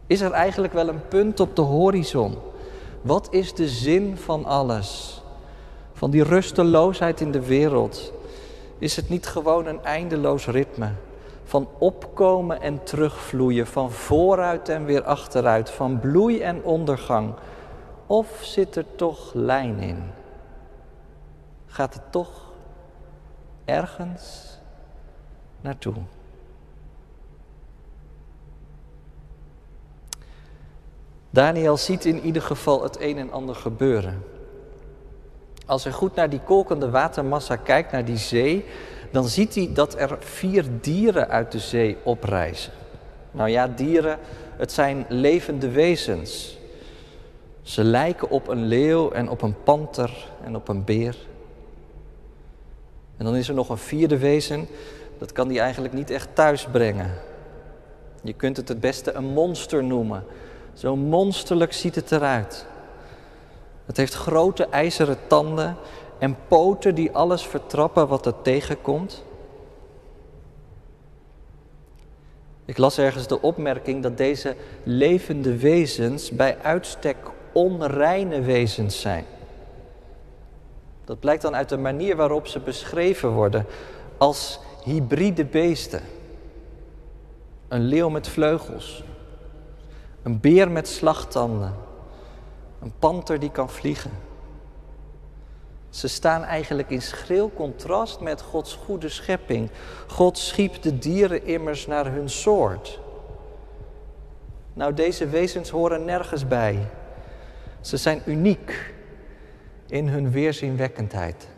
Is 0.06 0.20
er 0.20 0.32
eigenlijk 0.32 0.72
wel 0.72 0.88
een 0.88 1.08
punt 1.08 1.40
op 1.40 1.56
de 1.56 1.62
horizon? 1.62 2.38
Wat 3.02 3.28
is 3.30 3.54
de 3.54 3.68
zin 3.68 4.16
van 4.16 4.44
alles? 4.44 5.22
Van 5.92 6.10
die 6.10 6.22
rusteloosheid 6.22 7.20
in 7.20 7.30
de 7.30 7.46
wereld, 7.46 8.12
is 8.78 8.96
het 8.96 9.08
niet 9.08 9.26
gewoon 9.26 9.66
een 9.66 9.84
eindeloos 9.84 10.46
ritme 10.46 10.90
van 11.44 11.68
opkomen 11.78 12.60
en 12.60 12.84
terugvloeien, 12.84 13.66
van 13.66 13.90
vooruit 13.90 14.68
en 14.68 14.84
weer 14.84 15.02
achteruit, 15.02 15.70
van 15.70 16.00
bloei 16.00 16.40
en 16.40 16.62
ondergang? 16.62 17.34
Of 18.06 18.38
zit 18.42 18.76
er 18.76 18.86
toch 18.96 19.34
lijn 19.34 19.78
in? 19.78 20.02
Gaat 21.66 21.94
het 21.94 22.12
toch 22.12 22.52
ergens 23.64 24.58
naartoe? 25.60 25.94
Daniel 31.30 31.76
ziet 31.76 32.04
in 32.04 32.20
ieder 32.20 32.42
geval 32.42 32.82
het 32.82 33.00
een 33.00 33.18
en 33.18 33.32
ander 33.32 33.54
gebeuren. 33.54 34.33
Als 35.66 35.84
hij 35.84 35.92
goed 35.92 36.14
naar 36.14 36.30
die 36.30 36.40
kolkende 36.40 36.90
watermassa 36.90 37.56
kijkt, 37.56 37.92
naar 37.92 38.04
die 38.04 38.16
zee, 38.16 38.64
dan 39.10 39.24
ziet 39.24 39.54
hij 39.54 39.70
dat 39.74 39.98
er 39.98 40.16
vier 40.20 40.64
dieren 40.80 41.28
uit 41.28 41.52
de 41.52 41.58
zee 41.58 41.96
oprijzen. 42.02 42.72
Nou 43.30 43.48
ja, 43.48 43.68
dieren, 43.68 44.18
het 44.56 44.72
zijn 44.72 45.04
levende 45.08 45.70
wezens. 45.70 46.58
Ze 47.62 47.84
lijken 47.84 48.30
op 48.30 48.48
een 48.48 48.64
leeuw 48.64 49.10
en 49.10 49.28
op 49.28 49.42
een 49.42 49.62
panter 49.62 50.28
en 50.44 50.56
op 50.56 50.68
een 50.68 50.84
beer. 50.84 51.16
En 53.16 53.24
dan 53.24 53.36
is 53.36 53.48
er 53.48 53.54
nog 53.54 53.68
een 53.68 53.78
vierde 53.78 54.18
wezen, 54.18 54.66
dat 55.18 55.32
kan 55.32 55.48
die 55.48 55.60
eigenlijk 55.60 55.94
niet 55.94 56.10
echt 56.10 56.28
thuis 56.32 56.66
brengen. 56.72 57.10
Je 58.22 58.32
kunt 58.32 58.56
het 58.56 58.68
het 58.68 58.80
beste 58.80 59.12
een 59.12 59.24
monster 59.24 59.84
noemen. 59.84 60.24
Zo 60.72 60.96
monsterlijk 60.96 61.72
ziet 61.72 61.94
het 61.94 62.12
eruit. 62.12 62.66
Het 63.86 63.96
heeft 63.96 64.14
grote 64.14 64.66
ijzeren 64.66 65.18
tanden 65.26 65.76
en 66.18 66.36
poten 66.48 66.94
die 66.94 67.12
alles 67.12 67.46
vertrappen 67.46 68.08
wat 68.08 68.26
er 68.26 68.42
tegenkomt. 68.42 69.24
Ik 72.64 72.78
las 72.78 72.98
ergens 72.98 73.26
de 73.26 73.40
opmerking 73.40 74.02
dat 74.02 74.16
deze 74.16 74.56
levende 74.82 75.56
wezens 75.56 76.30
bij 76.30 76.58
uitstek 76.62 77.16
onreine 77.52 78.40
wezens 78.40 79.00
zijn. 79.00 79.24
Dat 81.04 81.20
blijkt 81.20 81.42
dan 81.42 81.54
uit 81.54 81.68
de 81.68 81.76
manier 81.76 82.16
waarop 82.16 82.46
ze 82.46 82.60
beschreven 82.60 83.30
worden 83.30 83.66
als 84.18 84.60
hybride 84.84 85.44
beesten. 85.44 86.00
Een 87.68 87.84
leeuw 87.84 88.08
met 88.08 88.28
vleugels, 88.28 89.04
een 90.22 90.40
beer 90.40 90.70
met 90.70 90.88
slagtanden, 90.88 91.74
een 92.84 92.92
panter 92.98 93.38
die 93.38 93.50
kan 93.50 93.70
vliegen. 93.70 94.10
Ze 95.88 96.08
staan 96.08 96.42
eigenlijk 96.42 96.90
in 96.90 97.02
schril 97.02 97.50
contrast 97.54 98.20
met 98.20 98.40
Gods 98.40 98.74
goede 98.74 99.08
schepping. 99.08 99.70
God 100.06 100.38
schiep 100.38 100.82
de 100.82 100.98
dieren 100.98 101.46
immers 101.46 101.86
naar 101.86 102.12
hun 102.12 102.30
soort. 102.30 103.00
Nou, 104.72 104.94
deze 104.94 105.28
wezens 105.28 105.70
horen 105.70 106.04
nergens 106.04 106.48
bij. 106.48 106.78
Ze 107.80 107.96
zijn 107.96 108.22
uniek 108.26 108.94
in 109.86 110.08
hun 110.08 110.30
weerzinwekkendheid. 110.30 111.48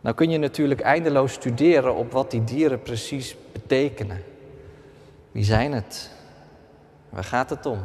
Nou 0.00 0.14
kun 0.14 0.30
je 0.30 0.38
natuurlijk 0.38 0.80
eindeloos 0.80 1.32
studeren 1.32 1.94
op 1.94 2.12
wat 2.12 2.30
die 2.30 2.44
dieren 2.44 2.82
precies 2.82 3.36
betekenen. 3.52 4.22
Wie 5.32 5.44
zijn 5.44 5.72
het? 5.72 6.16
Waar 7.08 7.24
gaat 7.24 7.50
het 7.50 7.66
om? 7.66 7.78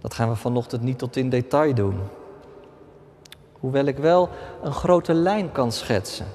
Dat 0.00 0.14
gaan 0.14 0.28
we 0.28 0.36
vanochtend 0.36 0.82
niet 0.82 0.98
tot 0.98 1.16
in 1.16 1.28
detail 1.28 1.74
doen. 1.74 2.00
Hoewel 3.52 3.84
ik 3.84 3.98
wel 3.98 4.28
een 4.62 4.72
grote 4.72 5.14
lijn 5.14 5.52
kan 5.52 5.72
schetsen. 5.72 6.26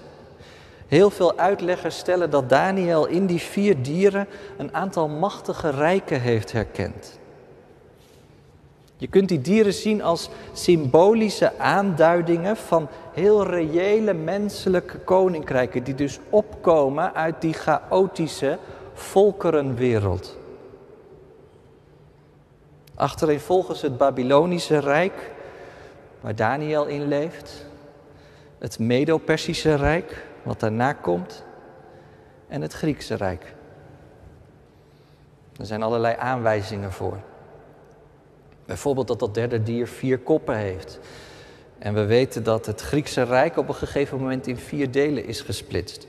Heel 0.87 1.09
veel 1.09 1.37
uitleggers 1.37 1.97
stellen 1.97 2.29
dat 2.29 2.49
Daniel 2.49 3.05
in 3.05 3.25
die 3.25 3.39
vier 3.39 3.81
dieren 3.81 4.27
een 4.57 4.73
aantal 4.73 5.07
machtige 5.07 5.69
rijken 5.69 6.21
heeft 6.21 6.51
herkend. 6.51 7.19
Je 8.97 9.07
kunt 9.07 9.29
die 9.29 9.41
dieren 9.41 9.73
zien 9.73 10.03
als 10.03 10.29
symbolische 10.53 11.57
aanduidingen 11.57 12.57
van 12.57 12.87
heel 13.13 13.45
reële 13.45 14.13
menselijke 14.13 14.97
koninkrijken, 14.97 15.83
die 15.83 15.95
dus 15.95 16.19
opkomen 16.29 17.13
uit 17.13 17.41
die 17.41 17.53
chaotische 17.53 18.57
volkerenwereld. 18.93 20.38
Achtereenvolgens 22.99 23.81
het 23.81 23.97
Babylonische 23.97 24.77
Rijk, 24.77 25.31
waar 26.21 26.35
Daniel 26.35 26.85
in 26.85 27.07
leeft, 27.07 27.65
het 28.57 28.79
Medo-Persische 28.79 29.75
Rijk, 29.75 30.25
wat 30.43 30.59
daarna 30.59 30.93
komt, 30.93 31.43
en 32.47 32.61
het 32.61 32.73
Griekse 32.73 33.15
Rijk. 33.15 33.53
Er 35.57 35.65
zijn 35.65 35.83
allerlei 35.83 36.15
aanwijzingen 36.17 36.91
voor. 36.91 37.17
Bijvoorbeeld 38.65 39.07
dat 39.07 39.19
dat 39.19 39.33
derde 39.33 39.63
dier 39.63 39.87
vier 39.87 40.19
koppen 40.19 40.55
heeft. 40.55 40.99
En 41.77 41.93
we 41.93 42.05
weten 42.05 42.43
dat 42.43 42.65
het 42.65 42.81
Griekse 42.81 43.23
Rijk 43.23 43.57
op 43.57 43.67
een 43.67 43.75
gegeven 43.75 44.17
moment 44.19 44.47
in 44.47 44.57
vier 44.57 44.91
delen 44.91 45.25
is 45.25 45.41
gesplitst. 45.41 46.07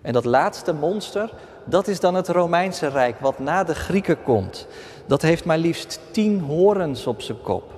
En 0.00 0.12
dat 0.12 0.24
laatste 0.24 0.72
monster, 0.72 1.32
dat 1.68 1.88
is 1.88 2.00
dan 2.00 2.14
het 2.14 2.28
Romeinse 2.28 2.86
Rijk, 2.86 3.20
wat 3.20 3.38
na 3.38 3.64
de 3.64 3.74
Grieken 3.74 4.22
komt. 4.22 4.66
Dat 5.06 5.22
heeft 5.22 5.44
maar 5.44 5.58
liefst 5.58 6.00
tien 6.10 6.40
horens 6.40 7.06
op 7.06 7.20
zijn 7.20 7.40
kop. 7.42 7.72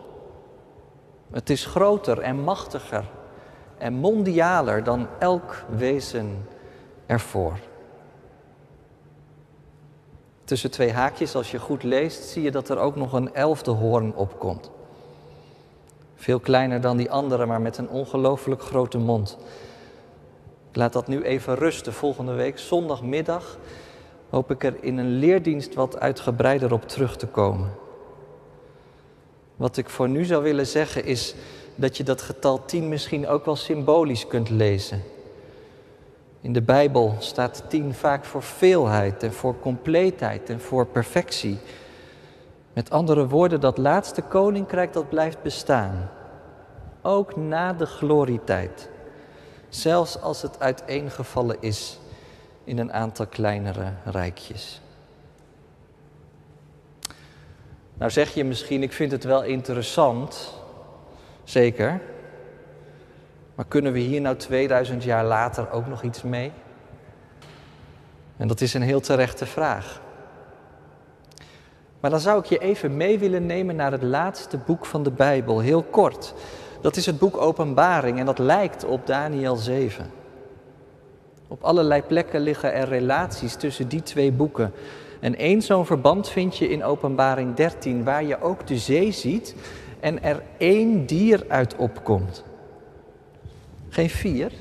Het 1.30 1.50
is 1.50 1.66
groter 1.66 2.18
en 2.18 2.40
machtiger 2.40 3.04
en 3.78 3.92
mondialer 3.92 4.84
dan 4.84 5.06
elk 5.18 5.64
wezen 5.76 6.46
ervoor. 7.06 7.58
Tussen 10.44 10.70
twee 10.70 10.92
haakjes, 10.92 11.34
als 11.34 11.50
je 11.50 11.58
goed 11.58 11.82
leest, 11.82 12.24
zie 12.24 12.42
je 12.42 12.50
dat 12.50 12.68
er 12.68 12.78
ook 12.78 12.96
nog 12.96 13.12
een 13.12 13.34
elfde 13.34 13.70
hoorn 13.70 14.14
opkomt. 14.14 14.70
Veel 16.14 16.40
kleiner 16.40 16.80
dan 16.80 16.96
die 16.96 17.10
andere, 17.10 17.46
maar 17.46 17.60
met 17.60 17.78
een 17.78 17.88
ongelooflijk 17.88 18.62
grote 18.62 18.98
mond. 18.98 19.38
Ik 20.70 20.76
laat 20.76 20.92
dat 20.92 21.06
nu 21.06 21.22
even 21.22 21.54
rusten. 21.54 21.92
Volgende 21.92 22.32
week, 22.32 22.58
zondagmiddag, 22.58 23.58
hoop 24.28 24.50
ik 24.50 24.64
er 24.64 24.74
in 24.80 24.98
een 24.98 25.18
leerdienst 25.18 25.74
wat 25.74 26.00
uitgebreider 26.00 26.72
op 26.72 26.88
terug 26.88 27.16
te 27.16 27.26
komen. 27.26 27.70
Wat 29.56 29.76
ik 29.76 29.88
voor 29.88 30.08
nu 30.08 30.24
zou 30.24 30.42
willen 30.42 30.66
zeggen 30.66 31.04
is 31.04 31.34
dat 31.74 31.96
je 31.96 32.02
dat 32.02 32.22
getal 32.22 32.64
10 32.64 32.88
misschien 32.88 33.28
ook 33.28 33.44
wel 33.44 33.56
symbolisch 33.56 34.26
kunt 34.26 34.50
lezen. 34.50 35.02
In 36.40 36.52
de 36.52 36.62
Bijbel 36.62 37.14
staat 37.18 37.64
10 37.68 37.94
vaak 37.94 38.24
voor 38.24 38.42
veelheid 38.42 39.22
en 39.22 39.32
voor 39.32 39.60
compleetheid 39.60 40.50
en 40.50 40.60
voor 40.60 40.86
perfectie. 40.86 41.58
Met 42.72 42.90
andere 42.90 43.28
woorden, 43.28 43.60
dat 43.60 43.78
laatste 43.78 44.22
koninkrijk 44.22 44.92
dat 44.92 45.08
blijft 45.08 45.42
bestaan. 45.42 46.10
Ook 47.02 47.36
na 47.36 47.72
de 47.72 47.86
glorietijd. 47.86 48.89
Zelfs 49.70 50.20
als 50.20 50.42
het 50.42 50.60
uiteengevallen 50.60 51.56
is 51.60 51.98
in 52.64 52.78
een 52.78 52.92
aantal 52.92 53.26
kleinere 53.26 53.92
rijkjes. 54.04 54.80
Nou 57.94 58.10
zeg 58.10 58.34
je 58.34 58.44
misschien, 58.44 58.82
ik 58.82 58.92
vind 58.92 59.12
het 59.12 59.24
wel 59.24 59.42
interessant. 59.42 60.54
Zeker. 61.44 62.00
Maar 63.54 63.64
kunnen 63.68 63.92
we 63.92 63.98
hier 63.98 64.20
nou 64.20 64.36
2000 64.36 65.04
jaar 65.04 65.24
later 65.24 65.70
ook 65.70 65.86
nog 65.86 66.02
iets 66.02 66.22
mee? 66.22 66.52
En 68.36 68.48
dat 68.48 68.60
is 68.60 68.74
een 68.74 68.82
heel 68.82 69.00
terechte 69.00 69.46
vraag. 69.46 70.00
Maar 72.00 72.10
dan 72.10 72.20
zou 72.20 72.38
ik 72.38 72.44
je 72.44 72.58
even 72.58 72.96
mee 72.96 73.18
willen 73.18 73.46
nemen 73.46 73.76
naar 73.76 73.92
het 73.92 74.02
laatste 74.02 74.58
boek 74.58 74.86
van 74.86 75.02
de 75.02 75.10
Bijbel, 75.10 75.60
heel 75.60 75.82
kort. 75.82 76.34
Dat 76.80 76.96
is 76.96 77.06
het 77.06 77.18
boek 77.18 77.36
Openbaring 77.36 78.18
en 78.18 78.26
dat 78.26 78.38
lijkt 78.38 78.84
op 78.84 79.06
Daniel 79.06 79.56
7. 79.56 80.10
Op 81.48 81.62
allerlei 81.62 82.02
plekken 82.02 82.40
liggen 82.40 82.72
er 82.72 82.88
relaties 82.88 83.54
tussen 83.54 83.88
die 83.88 84.02
twee 84.02 84.32
boeken. 84.32 84.72
En 85.20 85.36
één 85.36 85.62
zo'n 85.62 85.86
verband 85.86 86.28
vind 86.28 86.56
je 86.56 86.68
in 86.68 86.84
Openbaring 86.84 87.54
13, 87.54 88.04
waar 88.04 88.24
je 88.24 88.40
ook 88.40 88.66
de 88.66 88.78
zee 88.78 89.12
ziet 89.12 89.54
en 90.00 90.22
er 90.22 90.42
één 90.58 91.06
dier 91.06 91.44
uit 91.48 91.76
opkomt. 91.76 92.44
Geen 93.88 94.10
vier, 94.10 94.52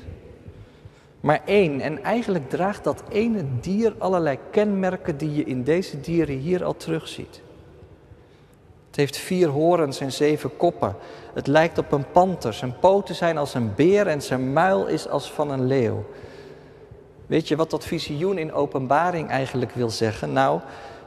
maar 1.20 1.40
één. 1.44 1.80
En 1.80 2.02
eigenlijk 2.02 2.48
draagt 2.48 2.84
dat 2.84 3.02
ene 3.08 3.44
dier 3.60 3.94
allerlei 3.98 4.38
kenmerken 4.50 5.16
die 5.16 5.34
je 5.34 5.44
in 5.44 5.64
deze 5.64 6.00
dieren 6.00 6.38
hier 6.38 6.64
al 6.64 6.76
terugziet. 6.76 7.42
Het 8.90 8.98
heeft 8.98 9.16
vier 9.16 9.48
horens 9.48 10.00
en 10.00 10.12
zeven 10.12 10.56
koppen. 10.56 10.96
Het 11.34 11.46
lijkt 11.46 11.78
op 11.78 11.92
een 11.92 12.10
panter. 12.12 12.54
Zijn 12.54 12.78
poten 12.80 13.14
zijn 13.14 13.38
als 13.38 13.54
een 13.54 13.74
beer 13.74 14.06
en 14.06 14.22
zijn 14.22 14.52
muil 14.52 14.86
is 14.86 15.08
als 15.08 15.32
van 15.32 15.50
een 15.50 15.66
leeuw. 15.66 16.04
Weet 17.26 17.48
je 17.48 17.56
wat 17.56 17.70
dat 17.70 17.84
visioen 17.84 18.38
in 18.38 18.52
openbaring 18.52 19.28
eigenlijk 19.28 19.72
wil 19.72 19.90
zeggen? 19.90 20.32
Nou, 20.32 20.60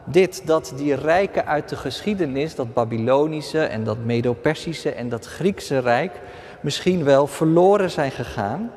dit, 0.03 0.47
dat 0.47 0.73
die 0.75 0.95
rijken 0.95 1.45
uit 1.45 1.69
de 1.69 1.75
geschiedenis, 1.75 2.55
dat 2.55 2.73
Babylonische 2.73 3.63
en 3.63 3.83
dat 3.83 3.97
Medo-Persische 3.97 4.91
en 4.91 5.09
dat 5.09 5.25
Griekse 5.25 5.79
rijk, 5.79 6.19
misschien 6.61 7.03
wel 7.03 7.27
verloren 7.27 7.91
zijn 7.91 8.11
gegaan, 8.11 8.71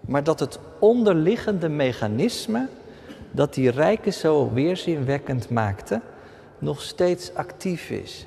maar 0.00 0.24
dat 0.24 0.40
het 0.40 0.58
onderliggende 0.78 1.68
mechanisme 1.68 2.68
dat 3.30 3.54
die 3.54 3.70
rijken 3.70 4.12
zo 4.12 4.50
weerzinwekkend 4.52 5.50
maakte, 5.50 6.00
nog 6.58 6.82
steeds 6.82 7.34
actief 7.34 7.90
is. 7.90 8.26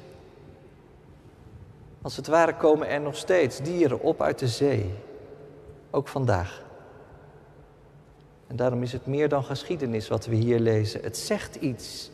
Als 2.02 2.16
het 2.16 2.28
ware 2.28 2.56
komen 2.56 2.88
er 2.88 3.02
nog 3.02 3.16
steeds 3.16 3.62
dieren 3.62 4.02
op 4.02 4.22
uit 4.22 4.40
de 4.40 4.48
zee, 4.48 4.94
ook 5.92 6.08
vandaag. 6.08 6.64
En 8.48 8.56
daarom 8.56 8.84
is 8.84 8.92
het 8.92 9.06
meer 9.06 9.30
dan 9.30 9.44
geschiedenis 9.44 10.08
wat 10.08 10.26
we 10.26 10.36
hier 10.36 10.60
lezen. 10.60 11.02
Het 11.02 11.18
zegt 11.18 11.56
iets 11.56 12.12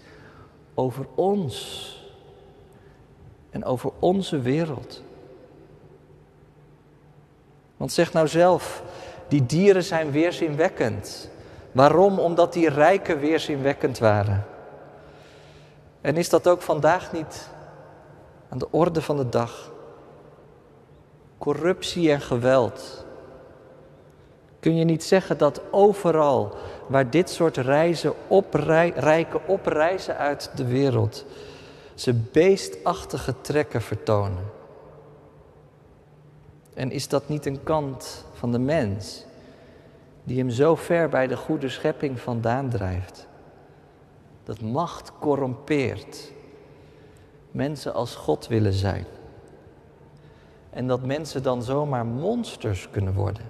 over 0.74 1.06
ons 1.16 1.90
en 3.50 3.66
over 3.66 3.92
onze 4.00 4.40
wereld. 4.42 5.04
Want 7.78 7.92
zeg 7.92 8.14
nou 8.14 8.28
zelf, 8.28 8.84
die 9.28 9.46
dieren 9.46 9.84
zijn 9.84 10.12
weerzinwekkend. 10.12 11.30
Waarom? 11.72 12.20
Omdat 12.20 12.54
die 12.54 12.70
rijken 12.70 13.20
weerzinwekkend 13.20 13.98
waren. 13.98 14.46
En 16.06 16.18
is 16.18 16.30
dat 16.30 16.48
ook 16.48 16.62
vandaag 16.62 17.12
niet 17.12 17.50
aan 18.50 18.58
de 18.58 18.72
orde 18.72 19.02
van 19.02 19.18
de 19.18 19.30
dag? 19.30 19.72
Corruptie 21.38 22.12
en 22.12 22.22
geweld. 22.22 23.06
Kun 24.60 24.76
je 24.76 24.84
niet 24.84 25.04
zeggen 25.04 25.38
dat 25.38 25.62
overal 25.72 26.56
waar 26.88 27.10
dit 27.10 27.30
soort 27.30 27.58
reizen 27.58 28.14
oprij, 28.28 28.94
rijken 28.96 29.48
opreizen 29.48 30.18
uit 30.18 30.52
de 30.56 30.66
wereld, 30.66 31.26
ze 31.94 32.14
beestachtige 32.14 33.42
trekken 33.42 33.82
vertonen? 33.82 34.52
En 36.74 36.92
is 36.92 37.08
dat 37.08 37.30
niet 37.30 37.46
een 37.46 37.64
kant 37.64 38.26
van 38.34 38.52
de 38.52 38.60
mens 38.60 39.26
die 40.24 40.38
hem 40.38 40.50
zo 40.50 40.76
ver 40.76 41.10
bij 41.10 41.28
de 41.28 41.38
goede 41.38 41.70
schepping 41.70 42.20
vandaan 42.20 42.70
drijft? 42.70 43.28
Dat 44.46 44.62
macht 44.62 45.12
corrompeert. 45.20 46.32
Mensen 47.52 47.94
als 47.94 48.16
God 48.16 48.48
willen 48.48 48.74
zijn. 48.74 49.06
En 50.70 50.88
dat 50.88 51.06
mensen 51.06 51.44
dan 51.44 51.64
zomaar 51.64 52.06
monsters 52.06 52.90
kunnen 52.90 53.14
worden. 53.14 53.44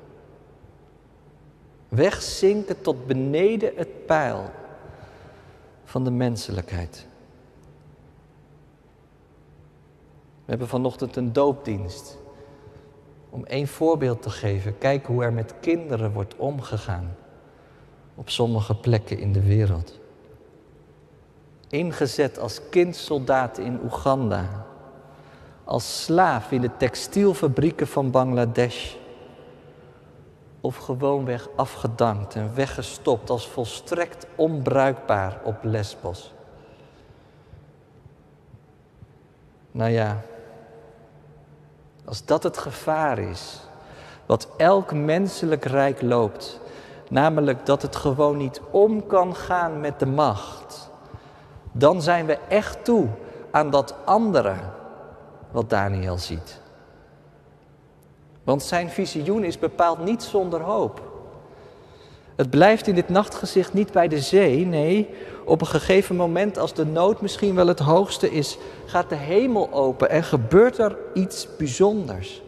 Wegzinken 1.90 2.82
tot 2.82 3.06
beneden 3.06 3.72
het 3.76 4.06
pijl 4.06 4.50
van 5.84 6.04
de 6.04 6.12
menselijkheid. 6.12 7.08
We 10.46 10.52
hebben 10.52 10.68
vanochtend 10.68 11.16
een 11.16 11.34
doopdienst. 11.34 12.18
Om 13.30 13.46
één 13.46 13.68
voorbeeld 13.68 14.22
te 14.22 14.30
geven, 14.30 14.78
kijk 14.78 15.06
hoe 15.06 15.24
er 15.24 15.34
met 15.34 15.54
kinderen 15.60 16.12
wordt 16.12 16.36
omgegaan 16.36 17.16
op 18.16 18.30
sommige 18.30 18.76
plekken 18.76 19.20
in 19.20 19.32
de 19.32 19.44
wereld. 19.44 20.00
Ingezet 21.76 22.40
als 22.40 22.62
kindsoldaat 22.70 23.58
in 23.58 23.80
Oeganda, 23.84 24.66
als 25.64 26.04
slaaf 26.04 26.52
in 26.52 26.62
de 26.62 26.78
textielfabrieken 26.78 27.88
van 27.88 28.12
Bangladesh, 28.12 28.96
of 30.62 30.78
gewoonweg 30.78 31.50
afgedankt 31.56 32.36
en 32.36 32.56
weggestopt 32.56 33.30
als 33.30 33.48
volstrekt 33.48 34.28
onbruikbaar 34.36 35.40
op 35.44 35.56
Lesbos? 35.62 36.34
Nou 39.72 39.92
ja, 39.92 40.22
als 42.06 42.26
dat 42.26 42.44
het 42.44 42.58
gevaar 42.58 43.20
is, 43.20 43.60
wat 44.26 44.48
elk 44.58 44.94
menselijk 44.94 45.66
rijk 45.66 46.02
loopt, 46.02 46.60
namelijk 47.10 47.66
dat 47.66 47.82
het 47.82 47.96
gewoon 47.96 48.38
niet 48.38 48.62
om 48.72 49.08
kan 49.08 49.36
gaan 49.36 49.80
met 49.80 50.00
de 50.00 50.06
macht, 50.06 50.85
dan 51.78 52.02
zijn 52.02 52.26
we 52.26 52.38
echt 52.48 52.84
toe 52.84 53.08
aan 53.52 53.70
dat 53.70 53.96
andere 54.06 54.54
wat 55.52 55.70
Daniel 55.70 56.18
ziet. 56.18 56.62
Want 58.44 58.64
zijn 58.64 58.90
visioen 58.90 59.44
is 59.44 59.60
bepaald 59.60 60.04
niet 60.04 60.24
zonder 60.24 60.62
hoop. 60.62 61.02
Het 62.36 62.50
blijft 62.50 62.88
in 62.88 62.96
dit 62.96 63.10
nachtgezicht 63.10 63.74
niet 63.74 63.92
bij 63.92 64.08
de 64.08 64.20
zee, 64.20 64.66
nee, 64.66 65.10
op 65.46 65.62
een 65.62 65.68
gegeven 65.68 66.16
moment 66.16 66.58
als 66.58 66.74
de 66.74 66.86
nood 66.86 67.22
misschien 67.22 67.56
wel 67.56 67.68
het 67.68 67.80
hoogste 67.80 68.32
is, 68.32 68.58
gaat 68.86 69.10
de 69.10 69.16
hemel 69.16 69.72
open 69.72 70.10
en 70.10 70.24
gebeurt 70.24 70.78
er 70.78 70.98
iets 71.14 71.48
bijzonders. 71.58 72.42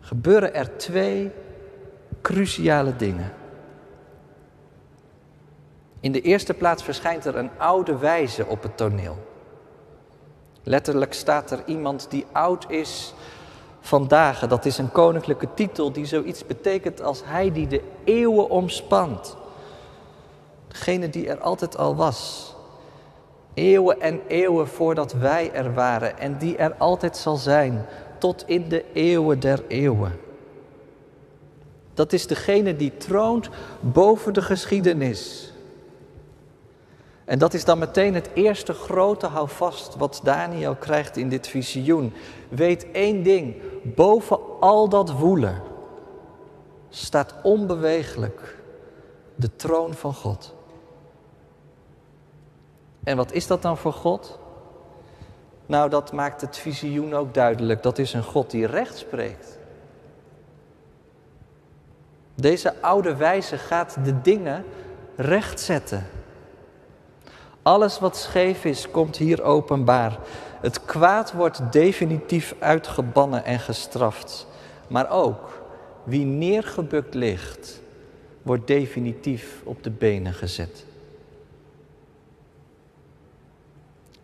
Gebeuren 0.00 0.54
er 0.54 0.76
twee 0.76 1.30
cruciale 2.22 2.96
dingen. 2.96 3.32
In 6.06 6.12
de 6.12 6.20
eerste 6.20 6.54
plaats 6.54 6.82
verschijnt 6.82 7.24
er 7.24 7.36
een 7.36 7.50
oude 7.56 7.98
wijze 7.98 8.46
op 8.46 8.62
het 8.62 8.76
toneel. 8.76 9.16
Letterlijk 10.62 11.14
staat 11.14 11.50
er 11.50 11.62
iemand 11.64 12.06
die 12.10 12.26
oud 12.32 12.70
is 12.70 13.14
vandaag. 13.80 14.46
Dat 14.46 14.64
is 14.64 14.78
een 14.78 14.92
koninklijke 14.92 15.48
titel 15.54 15.92
die 15.92 16.04
zoiets 16.04 16.46
betekent 16.46 17.02
als 17.02 17.22
hij 17.24 17.52
die 17.52 17.66
de 17.66 17.82
eeuwen 18.04 18.50
omspant. 18.50 19.36
Degene 20.68 21.10
die 21.10 21.28
er 21.28 21.38
altijd 21.38 21.76
al 21.76 21.96
was. 21.96 22.54
Eeuwen 23.54 24.00
en 24.00 24.20
eeuwen 24.28 24.68
voordat 24.68 25.12
wij 25.12 25.52
er 25.52 25.74
waren 25.74 26.18
en 26.18 26.38
die 26.38 26.56
er 26.56 26.74
altijd 26.74 27.16
zal 27.16 27.36
zijn, 27.36 27.86
tot 28.18 28.44
in 28.46 28.68
de 28.68 28.84
eeuwen 28.92 29.40
der 29.40 29.62
eeuwen. 29.68 30.20
Dat 31.94 32.12
is 32.12 32.26
degene 32.26 32.76
die 32.76 32.96
troont 32.96 33.48
boven 33.80 34.32
de 34.32 34.42
geschiedenis. 34.42 35.50
En 37.26 37.38
dat 37.38 37.54
is 37.54 37.64
dan 37.64 37.78
meteen 37.78 38.14
het 38.14 38.30
eerste 38.34 38.72
grote 38.72 39.26
houvast 39.26 39.96
wat 39.96 40.20
Daniel 40.24 40.74
krijgt 40.74 41.16
in 41.16 41.28
dit 41.28 41.46
visioen. 41.46 42.12
Weet 42.48 42.90
één 42.90 43.22
ding, 43.22 43.56
boven 43.82 44.38
al 44.60 44.88
dat 44.88 45.10
woelen 45.10 45.62
staat 46.88 47.34
onbewegelijk 47.42 48.56
de 49.34 49.56
troon 49.56 49.94
van 49.94 50.14
God. 50.14 50.54
En 53.04 53.16
wat 53.16 53.32
is 53.32 53.46
dat 53.46 53.62
dan 53.62 53.76
voor 53.76 53.92
God? 53.92 54.38
Nou, 55.66 55.90
dat 55.90 56.12
maakt 56.12 56.40
het 56.40 56.56
visioen 56.56 57.14
ook 57.14 57.34
duidelijk. 57.34 57.82
Dat 57.82 57.98
is 57.98 58.12
een 58.12 58.22
God 58.22 58.50
die 58.50 58.66
recht 58.66 58.96
spreekt. 58.96 59.58
Deze 62.34 62.74
oude 62.80 63.16
wijze 63.16 63.58
gaat 63.58 63.96
de 64.04 64.20
dingen 64.20 64.64
rechtzetten. 65.16 66.06
Alles 67.66 67.98
wat 67.98 68.16
scheef 68.16 68.64
is, 68.64 68.90
komt 68.90 69.16
hier 69.16 69.42
openbaar. 69.42 70.18
Het 70.60 70.84
kwaad 70.84 71.32
wordt 71.32 71.72
definitief 71.72 72.54
uitgebannen 72.58 73.44
en 73.44 73.60
gestraft. 73.60 74.46
Maar 74.88 75.10
ook 75.10 75.62
wie 76.04 76.24
neergebukt 76.24 77.14
ligt, 77.14 77.80
wordt 78.42 78.66
definitief 78.66 79.60
op 79.64 79.82
de 79.82 79.90
benen 79.90 80.32
gezet. 80.32 80.84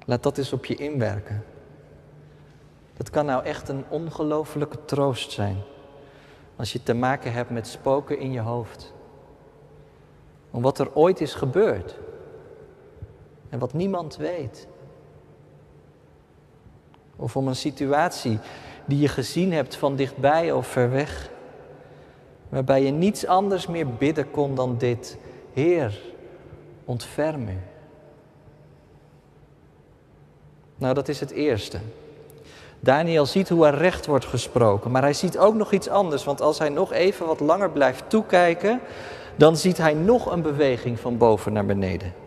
Laat 0.05 0.22
dat 0.22 0.38
eens 0.38 0.52
op 0.52 0.64
je 0.64 0.74
inwerken. 0.74 1.44
Dat 2.96 3.11
kan 3.11 3.26
nou 3.26 3.44
echt 3.44 3.68
een 3.68 3.85
ongelofelijke 3.88 4.85
troost 4.85 5.31
zijn. 5.31 5.57
Als 6.57 6.72
je 6.72 6.83
te 6.83 6.94
maken 6.94 7.33
hebt 7.33 7.50
met 7.50 7.66
spoken 7.66 8.18
in 8.18 8.33
je 8.33 8.40
hoofd. 8.40 8.92
Om 10.50 10.62
wat 10.62 10.78
er 10.78 10.94
ooit 10.94 11.20
is 11.20 11.35
gebeurd. 11.35 11.98
En 13.53 13.59
wat 13.59 13.73
niemand 13.73 14.17
weet. 14.17 14.67
Of 17.17 17.37
om 17.37 17.49
een 17.49 17.57
situatie 17.57 18.38
die 18.85 18.99
je 18.99 19.09
gezien 19.09 19.53
hebt 19.53 19.77
van 19.77 19.97
dichtbij 19.97 20.53
of 20.53 20.67
ver 20.67 20.91
weg. 20.91 21.31
Waarbij 22.49 22.83
je 22.83 22.91
niets 22.91 23.27
anders 23.27 23.67
meer 23.67 23.87
bidden 23.88 24.31
kon 24.31 24.55
dan 24.55 24.79
dit. 24.79 25.19
Heer, 25.53 26.01
ontferm 26.85 27.49
u. 27.49 27.59
Nou, 30.77 30.95
dat 30.95 31.09
is 31.09 31.21
het 31.21 31.31
eerste. 31.31 31.79
Daniel 32.81 33.27
ziet 33.27 33.49
hoe 33.49 33.67
er 33.67 33.75
recht 33.75 34.07
wordt 34.07 34.25
gesproken, 34.25 34.91
maar 34.91 35.03
hij 35.03 35.12
ziet 35.12 35.38
ook 35.38 35.55
nog 35.55 35.73
iets 35.73 35.88
anders. 35.88 36.25
Want 36.25 36.41
als 36.41 36.59
hij 36.59 36.69
nog 36.69 36.93
even 36.93 37.27
wat 37.27 37.41
langer 37.41 37.71
blijft 37.71 38.11
toekijken, 38.11 38.81
dan 39.37 39.57
ziet 39.57 39.79
hij 39.79 39.95
nog 39.95 40.33
een 40.33 40.43
beweging 40.43 41.01
van 41.01 41.17
boven 41.19 41.53
naar 41.53 41.67
beneden. 41.67 42.22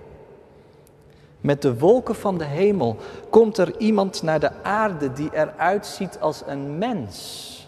Met 1.46 1.62
de 1.62 1.78
wolken 1.78 2.16
van 2.16 2.38
de 2.38 2.44
hemel 2.44 2.98
komt 3.30 3.58
er 3.58 3.78
iemand 3.78 4.24
naar 4.24 4.40
de 4.40 4.64
aarde 4.64 5.14
die 5.14 5.30
eruit 5.34 5.86
ziet 5.86 6.20
als 6.20 6.44
een 6.46 6.78
mens. 6.78 7.68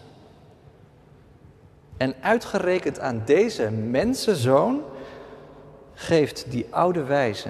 En 1.98 2.16
uitgerekend 2.22 3.00
aan 3.00 3.22
deze 3.26 3.72
mensenzoon 3.72 4.82
geeft 5.94 6.52
die 6.52 6.68
oude 6.70 7.04
wijze 7.04 7.50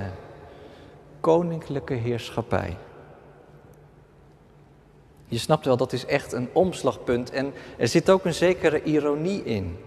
koninklijke 1.19 1.93
heerschappij. 1.93 2.77
Je 5.25 5.37
snapt 5.37 5.65
wel, 5.65 5.77
dat 5.77 5.93
is 5.93 6.05
echt 6.05 6.33
een 6.33 6.49
omslagpunt 6.53 7.29
en 7.29 7.53
er 7.77 7.87
zit 7.87 8.09
ook 8.09 8.25
een 8.25 8.33
zekere 8.33 8.83
ironie 8.83 9.43
in. 9.43 9.77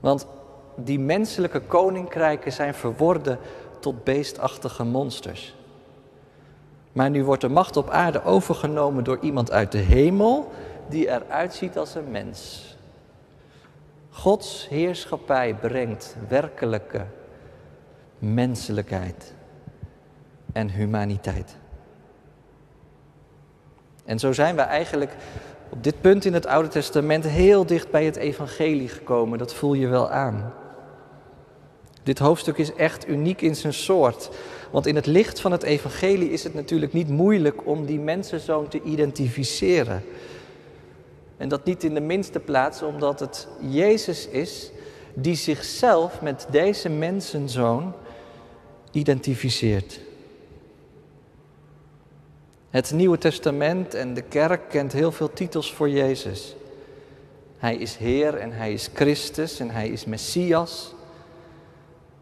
Want 0.00 0.26
die 0.76 0.98
menselijke 0.98 1.60
koninkrijken 1.60 2.52
zijn 2.52 2.74
verworden 2.74 3.38
tot 3.82 4.04
beestachtige 4.04 4.84
monsters. 4.84 5.54
Maar 6.92 7.10
nu 7.10 7.24
wordt 7.24 7.40
de 7.40 7.48
macht 7.48 7.76
op 7.76 7.90
aarde 7.90 8.24
overgenomen 8.24 9.04
door 9.04 9.18
iemand 9.20 9.50
uit 9.50 9.72
de 9.72 9.78
hemel 9.78 10.50
die 10.88 11.08
eruit 11.08 11.54
ziet 11.54 11.78
als 11.78 11.94
een 11.94 12.10
mens. 12.10 12.66
Gods 14.10 14.68
heerschappij 14.68 15.54
brengt 15.54 16.16
werkelijke 16.28 17.04
menselijkheid 18.18 19.34
en 20.52 20.70
humaniteit. 20.70 21.56
En 24.04 24.18
zo 24.18 24.32
zijn 24.32 24.56
we 24.56 24.62
eigenlijk 24.62 25.12
op 25.68 25.84
dit 25.84 26.00
punt 26.00 26.24
in 26.24 26.34
het 26.34 26.46
Oude 26.46 26.68
Testament 26.68 27.24
heel 27.24 27.66
dicht 27.66 27.90
bij 27.90 28.04
het 28.04 28.16
evangelie 28.16 28.88
gekomen. 28.88 29.38
Dat 29.38 29.54
voel 29.54 29.74
je 29.74 29.88
wel 29.88 30.10
aan. 30.10 30.52
Dit 32.08 32.18
hoofdstuk 32.18 32.58
is 32.58 32.74
echt 32.74 33.08
uniek 33.08 33.42
in 33.42 33.56
zijn 33.56 33.72
soort. 33.72 34.30
Want 34.70 34.86
in 34.86 34.94
het 34.94 35.06
licht 35.06 35.40
van 35.40 35.52
het 35.52 35.62
evangelie 35.62 36.30
is 36.30 36.44
het 36.44 36.54
natuurlijk 36.54 36.92
niet 36.92 37.08
moeilijk 37.08 37.66
om 37.66 37.86
die 37.86 37.98
mensenzoon 37.98 38.68
te 38.68 38.82
identificeren. 38.82 40.04
En 41.36 41.48
dat 41.48 41.64
niet 41.64 41.84
in 41.84 41.94
de 41.94 42.00
minste 42.00 42.40
plaats 42.40 42.82
omdat 42.82 43.20
het 43.20 43.48
Jezus 43.60 44.28
is 44.28 44.70
die 45.14 45.34
zichzelf 45.34 46.20
met 46.20 46.46
deze 46.50 46.88
mensenzoon 46.88 47.92
identificeert. 48.92 50.00
Het 52.70 52.92
Nieuwe 52.92 53.18
Testament 53.18 53.94
en 53.94 54.14
de 54.14 54.22
kerk 54.22 54.68
kent 54.68 54.92
heel 54.92 55.12
veel 55.12 55.32
titels 55.32 55.72
voor 55.72 55.88
Jezus. 55.88 56.56
Hij 57.58 57.76
is 57.76 57.96
Heer 57.96 58.34
en 58.34 58.52
hij 58.52 58.72
is 58.72 58.90
Christus 58.94 59.60
en 59.60 59.70
hij 59.70 59.88
is 59.88 60.04
Messias. 60.04 60.96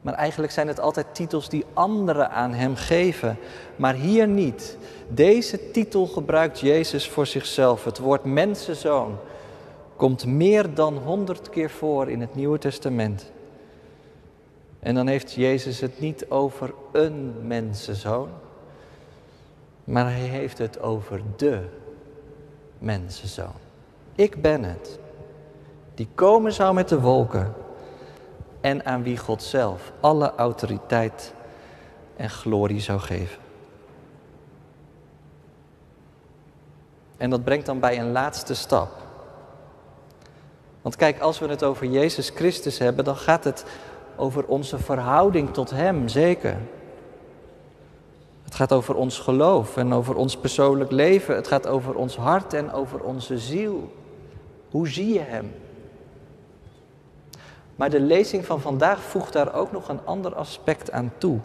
Maar 0.06 0.14
eigenlijk 0.14 0.52
zijn 0.52 0.68
het 0.68 0.80
altijd 0.80 1.06
titels 1.12 1.48
die 1.48 1.64
anderen 1.72 2.30
aan 2.30 2.52
hem 2.52 2.74
geven. 2.74 3.38
Maar 3.76 3.94
hier 3.94 4.28
niet. 4.28 4.76
Deze 5.08 5.70
titel 5.70 6.06
gebruikt 6.06 6.60
Jezus 6.60 7.08
voor 7.08 7.26
zichzelf. 7.26 7.84
Het 7.84 7.98
woord 7.98 8.24
mensenzoon 8.24 9.18
komt 9.96 10.26
meer 10.26 10.74
dan 10.74 10.96
honderd 10.96 11.50
keer 11.50 11.70
voor 11.70 12.10
in 12.10 12.20
het 12.20 12.34
Nieuwe 12.34 12.58
Testament. 12.58 13.32
En 14.78 14.94
dan 14.94 15.06
heeft 15.06 15.32
Jezus 15.32 15.80
het 15.80 16.00
niet 16.00 16.30
over 16.30 16.74
een 16.92 17.34
mensenzoon, 17.42 18.28
maar 19.84 20.04
hij 20.04 20.26
heeft 20.26 20.58
het 20.58 20.80
over 20.80 21.20
de 21.36 21.60
mensenzoon. 22.78 23.56
Ik 24.14 24.42
ben 24.42 24.64
het, 24.64 24.98
die 25.94 26.08
komen 26.14 26.52
zou 26.52 26.74
met 26.74 26.88
de 26.88 27.00
wolken 27.00 27.54
en 28.66 28.84
aan 28.84 29.02
wie 29.02 29.16
God 29.16 29.42
zelf 29.42 29.92
alle 30.00 30.32
autoriteit 30.36 31.34
en 32.16 32.30
glorie 32.30 32.80
zou 32.80 33.00
geven. 33.00 33.38
En 37.16 37.30
dat 37.30 37.44
brengt 37.44 37.66
dan 37.66 37.80
bij 37.80 37.98
een 37.98 38.12
laatste 38.12 38.54
stap. 38.54 38.90
Want 40.82 40.96
kijk, 40.96 41.20
als 41.20 41.38
we 41.38 41.48
het 41.48 41.64
over 41.64 41.86
Jezus 41.86 42.30
Christus 42.30 42.78
hebben, 42.78 43.04
dan 43.04 43.16
gaat 43.16 43.44
het 43.44 43.64
over 44.16 44.44
onze 44.44 44.78
verhouding 44.78 45.52
tot 45.52 45.70
Hem, 45.70 46.08
zeker. 46.08 46.56
Het 48.42 48.54
gaat 48.54 48.72
over 48.72 48.94
ons 48.94 49.18
geloof 49.18 49.76
en 49.76 49.92
over 49.92 50.16
ons 50.16 50.36
persoonlijk 50.36 50.90
leven. 50.90 51.34
Het 51.34 51.48
gaat 51.48 51.66
over 51.66 51.94
ons 51.94 52.16
hart 52.16 52.52
en 52.52 52.72
over 52.72 53.02
onze 53.02 53.38
ziel. 53.38 53.92
Hoe 54.70 54.88
zie 54.88 55.12
je 55.12 55.20
Hem? 55.20 55.52
Maar 57.76 57.90
de 57.90 58.00
lezing 58.00 58.44
van 58.44 58.60
vandaag 58.60 59.00
voegt 59.00 59.32
daar 59.32 59.54
ook 59.54 59.72
nog 59.72 59.88
een 59.88 60.00
ander 60.04 60.34
aspect 60.34 60.90
aan 60.90 61.12
toe. 61.18 61.38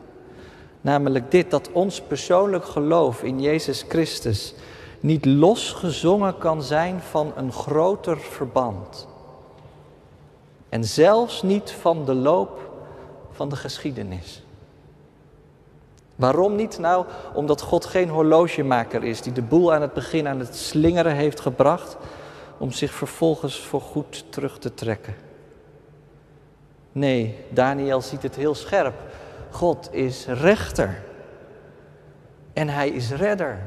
Namelijk 0.81 1.31
dit, 1.31 1.51
dat 1.51 1.71
ons 1.71 2.01
persoonlijk 2.01 2.65
geloof 2.65 3.23
in 3.23 3.41
Jezus 3.41 3.85
Christus 3.87 4.53
niet 4.99 5.25
losgezongen 5.25 6.37
kan 6.37 6.63
zijn 6.63 7.01
van 7.01 7.33
een 7.35 7.51
groter 7.51 8.17
verband. 8.19 9.07
En 10.69 10.83
zelfs 10.83 11.41
niet 11.41 11.71
van 11.71 12.05
de 12.05 12.13
loop 12.13 12.71
van 13.31 13.49
de 13.49 13.55
geschiedenis. 13.55 14.43
Waarom 16.15 16.55
niet? 16.55 16.79
Nou, 16.79 17.05
omdat 17.33 17.61
God 17.61 17.85
geen 17.85 18.09
horlogemaker 18.09 19.03
is 19.03 19.21
die 19.21 19.33
de 19.33 19.41
boel 19.41 19.73
aan 19.73 19.81
het 19.81 19.93
begin 19.93 20.27
aan 20.27 20.39
het 20.39 20.55
slingeren 20.55 21.15
heeft 21.15 21.39
gebracht 21.39 21.97
om 22.57 22.71
zich 22.71 22.91
vervolgens 22.91 23.59
voor 23.59 23.81
goed 23.81 24.31
terug 24.31 24.59
te 24.59 24.73
trekken. 24.73 25.30
Nee, 26.91 27.35
Daniel 27.49 28.01
ziet 28.01 28.23
het 28.23 28.35
heel 28.35 28.55
scherp. 28.55 28.95
God 29.49 29.89
is 29.91 30.25
rechter. 30.27 31.01
En 32.53 32.69
hij 32.69 32.89
is 32.89 33.11
redder. 33.11 33.59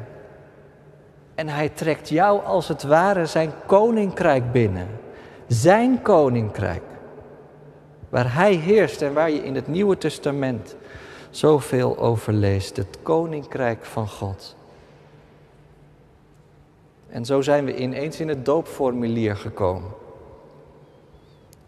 En 1.34 1.48
hij 1.48 1.68
trekt 1.68 2.08
jou 2.08 2.44
als 2.44 2.68
het 2.68 2.82
ware 2.82 3.26
zijn 3.26 3.52
koninkrijk 3.66 4.52
binnen. 4.52 4.88
Zijn 5.46 6.02
koninkrijk. 6.02 6.82
Waar 8.08 8.34
hij 8.34 8.52
heerst 8.52 9.02
en 9.02 9.12
waar 9.12 9.30
je 9.30 9.44
in 9.44 9.54
het 9.54 9.66
Nieuwe 9.66 9.98
Testament 9.98 10.76
zoveel 11.30 11.98
over 11.98 12.32
leest. 12.32 12.76
Het 12.76 12.98
koninkrijk 13.02 13.84
van 13.84 14.08
God. 14.08 14.56
En 17.08 17.24
zo 17.24 17.40
zijn 17.40 17.64
we 17.64 17.76
ineens 17.76 18.20
in 18.20 18.28
het 18.28 18.44
doopformulier 18.44 19.36
gekomen. 19.36 19.90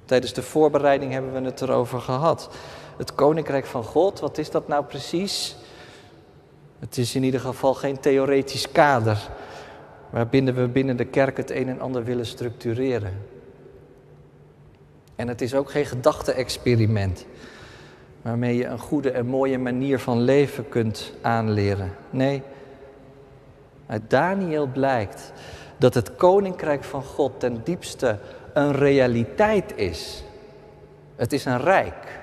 Tijdens 0.07 0.33
de 0.33 0.43
voorbereiding 0.43 1.13
hebben 1.13 1.33
we 1.33 1.41
het 1.41 1.61
erover 1.61 2.01
gehad. 2.01 2.51
Het 2.97 3.15
koninkrijk 3.15 3.67
van 3.67 3.85
God, 3.85 4.21
wat 4.21 4.39
is 4.39 4.51
dat 4.51 4.69
nou 4.69 4.85
precies? 4.85 5.57
Het 6.79 6.99
is 6.99 7.15
in 7.15 7.23
ieder 7.23 7.41
geval 7.41 7.75
geen 7.75 8.01
theoretisch 8.01 8.73
kader 8.73 9.29
waarbinnen 10.11 10.55
we 10.55 10.69
binnen 10.69 10.97
de 10.97 11.05
kerk 11.05 11.37
het 11.37 11.51
een 11.51 11.69
en 11.69 11.81
ander 11.81 12.05
willen 12.05 12.27
structureren. 12.27 13.13
En 15.17 15.29
het 15.29 15.41
is 15.41 15.55
ook 15.55 15.71
geen 15.71 15.87
gedachte-experiment 15.87 17.27
waarmee 18.23 18.57
je 18.57 18.65
een 18.65 18.79
goede 18.79 19.11
en 19.11 19.27
mooie 19.27 19.59
manier 19.59 19.99
van 19.99 20.21
leven 20.21 20.69
kunt 20.69 21.13
aanleren. 21.21 21.93
Nee, 22.11 22.43
uit 23.87 24.11
Daniel 24.11 24.67
blijkt 24.67 25.33
dat 25.77 25.95
het 25.95 26.17
koninkrijk 26.17 26.85
van 26.85 27.03
God 27.03 27.41
ten 27.41 27.61
diepste 27.65 28.19
een 28.57 28.73
realiteit 28.73 29.77
is. 29.77 30.23
Het 31.17 31.33
is 31.33 31.45
een 31.45 31.61
rijk. 31.61 32.21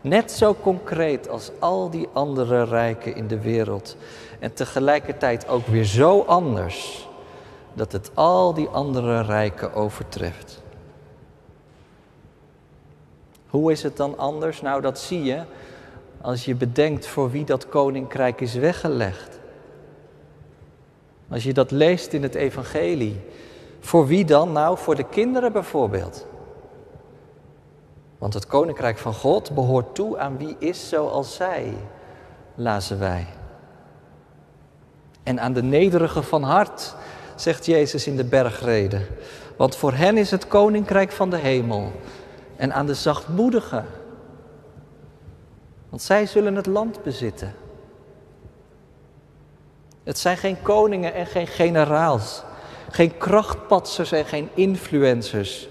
Net 0.00 0.32
zo 0.32 0.54
concreet 0.54 1.28
als 1.28 1.50
al 1.58 1.90
die 1.90 2.08
andere 2.12 2.64
rijken 2.64 3.14
in 3.14 3.26
de 3.26 3.40
wereld. 3.40 3.96
En 4.38 4.52
tegelijkertijd 4.52 5.48
ook 5.48 5.66
weer 5.66 5.84
zo 5.84 6.20
anders 6.20 7.08
dat 7.72 7.92
het 7.92 8.10
al 8.14 8.54
die 8.54 8.68
andere 8.68 9.22
rijken 9.22 9.74
overtreft. 9.74 10.62
Hoe 13.46 13.72
is 13.72 13.82
het 13.82 13.96
dan 13.96 14.18
anders? 14.18 14.60
Nou, 14.60 14.80
dat 14.80 14.98
zie 14.98 15.22
je 15.22 15.42
als 16.20 16.44
je 16.44 16.54
bedenkt 16.54 17.06
voor 17.06 17.30
wie 17.30 17.44
dat 17.44 17.68
koninkrijk 17.68 18.40
is 18.40 18.54
weggelegd. 18.54 19.38
Als 21.28 21.44
je 21.44 21.52
dat 21.52 21.70
leest 21.70 22.12
in 22.12 22.22
het 22.22 22.34
evangelie. 22.34 23.20
Voor 23.80 24.06
wie 24.06 24.24
dan? 24.24 24.52
Nou, 24.52 24.78
voor 24.78 24.94
de 24.94 25.04
kinderen 25.04 25.52
bijvoorbeeld. 25.52 26.26
Want 28.18 28.34
het 28.34 28.46
koninkrijk 28.46 28.98
van 28.98 29.14
God 29.14 29.54
behoort 29.54 29.94
toe 29.94 30.18
aan 30.18 30.36
wie 30.36 30.56
is 30.58 30.88
zoals 30.88 31.34
zij, 31.34 31.74
lazen 32.54 32.98
wij. 32.98 33.26
En 35.22 35.40
aan 35.40 35.52
de 35.52 35.62
nederigen 35.62 36.24
van 36.24 36.42
hart, 36.42 36.94
zegt 37.36 37.66
Jezus 37.66 38.06
in 38.06 38.16
de 38.16 38.24
bergreden. 38.24 39.06
Want 39.56 39.76
voor 39.76 39.92
hen 39.92 40.16
is 40.16 40.30
het 40.30 40.48
koninkrijk 40.48 41.12
van 41.12 41.30
de 41.30 41.36
hemel. 41.36 41.92
En 42.56 42.72
aan 42.72 42.86
de 42.86 42.94
zachtmoedigen. 42.94 43.86
Want 45.88 46.02
zij 46.02 46.26
zullen 46.26 46.54
het 46.54 46.66
land 46.66 47.02
bezitten. 47.02 47.54
Het 50.04 50.18
zijn 50.18 50.36
geen 50.36 50.62
koningen 50.62 51.14
en 51.14 51.26
geen 51.26 51.46
generaals. 51.46 52.42
Geen 52.90 53.16
krachtpatsers 53.16 54.12
en 54.12 54.24
geen 54.24 54.48
influencers. 54.54 55.68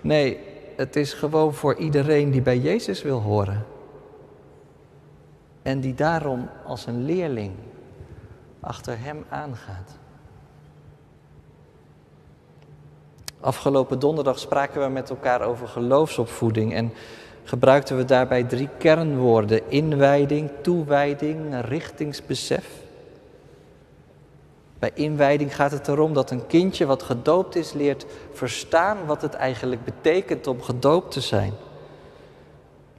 Nee, 0.00 0.38
het 0.76 0.96
is 0.96 1.12
gewoon 1.12 1.54
voor 1.54 1.74
iedereen 1.74 2.30
die 2.30 2.42
bij 2.42 2.58
Jezus 2.58 3.02
wil 3.02 3.20
horen. 3.20 3.66
En 5.62 5.80
die 5.80 5.94
daarom 5.94 6.48
als 6.66 6.86
een 6.86 7.04
leerling 7.04 7.52
achter 8.60 8.98
Hem 8.98 9.24
aangaat. 9.28 9.98
Afgelopen 13.40 13.98
donderdag 13.98 14.38
spraken 14.38 14.80
we 14.80 14.88
met 14.88 15.10
elkaar 15.10 15.40
over 15.40 15.68
geloofsopvoeding 15.68 16.74
en 16.74 16.92
gebruikten 17.44 17.96
we 17.96 18.04
daarbij 18.04 18.44
drie 18.44 18.68
kernwoorden: 18.78 19.70
inwijding, 19.70 20.50
toewijding, 20.62 21.60
richtingsbesef. 21.60 22.87
Bij 24.78 24.90
inwijding 24.94 25.54
gaat 25.54 25.70
het 25.70 25.88
erom 25.88 26.12
dat 26.12 26.30
een 26.30 26.46
kindje 26.46 26.86
wat 26.86 27.02
gedoopt 27.02 27.56
is 27.56 27.72
leert 27.72 28.06
verstaan 28.32 29.06
wat 29.06 29.22
het 29.22 29.34
eigenlijk 29.34 29.84
betekent 29.84 30.46
om 30.46 30.62
gedoopt 30.62 31.10
te 31.10 31.20
zijn. 31.20 31.52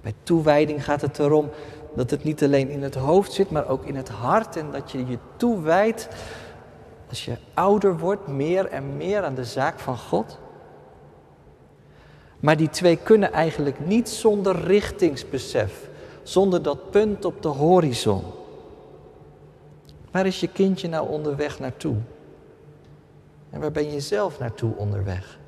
Bij 0.01 0.13
toewijding 0.23 0.83
gaat 0.83 1.01
het 1.01 1.19
erom 1.19 1.49
dat 1.95 2.09
het 2.09 2.23
niet 2.23 2.43
alleen 2.43 2.69
in 2.69 2.83
het 2.83 2.95
hoofd 2.95 3.31
zit, 3.31 3.49
maar 3.49 3.67
ook 3.67 3.85
in 3.85 3.95
het 3.95 4.09
hart 4.09 4.55
en 4.55 4.71
dat 4.71 4.91
je 4.91 5.05
je 5.05 5.17
toewijdt 5.35 6.07
als 7.09 7.25
je 7.25 7.37
ouder 7.53 7.97
wordt 7.97 8.27
meer 8.27 8.65
en 8.65 8.97
meer 8.97 9.23
aan 9.23 9.35
de 9.35 9.45
zaak 9.45 9.79
van 9.79 9.97
God. 9.97 10.39
Maar 12.39 12.57
die 12.57 12.69
twee 12.69 12.95
kunnen 12.95 13.31
eigenlijk 13.31 13.85
niet 13.85 14.09
zonder 14.09 14.61
richtingsbesef, 14.61 15.89
zonder 16.23 16.61
dat 16.61 16.91
punt 16.91 17.25
op 17.25 17.41
de 17.41 17.47
horizon. 17.47 18.23
Waar 20.11 20.25
is 20.25 20.39
je 20.39 20.47
kindje 20.47 20.87
nou 20.87 21.09
onderweg 21.09 21.59
naartoe? 21.59 21.95
En 23.49 23.59
waar 23.59 23.71
ben 23.71 23.91
je 23.91 23.99
zelf 23.99 24.39
naartoe 24.39 24.75
onderweg? 24.75 25.39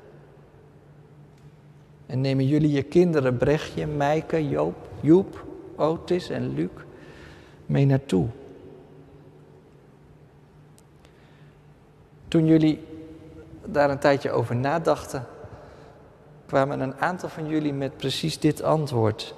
En 2.06 2.20
nemen 2.20 2.46
jullie 2.46 2.70
je 2.70 2.82
kinderen 2.82 3.36
Brechtje, 3.36 3.86
Meike, 3.86 4.48
Joop, 4.48 4.76
Joep, 5.00 5.44
Otis 5.76 6.28
en 6.28 6.54
Luc 6.54 6.70
mee 7.66 7.86
naartoe? 7.86 8.26
Toen 12.28 12.46
jullie 12.46 12.86
daar 13.64 13.90
een 13.90 13.98
tijdje 13.98 14.30
over 14.30 14.56
nadachten, 14.56 15.26
kwamen 16.46 16.80
een 16.80 16.94
aantal 16.94 17.28
van 17.28 17.48
jullie 17.48 17.72
met 17.72 17.96
precies 17.96 18.38
dit 18.38 18.62
antwoord. 18.62 19.34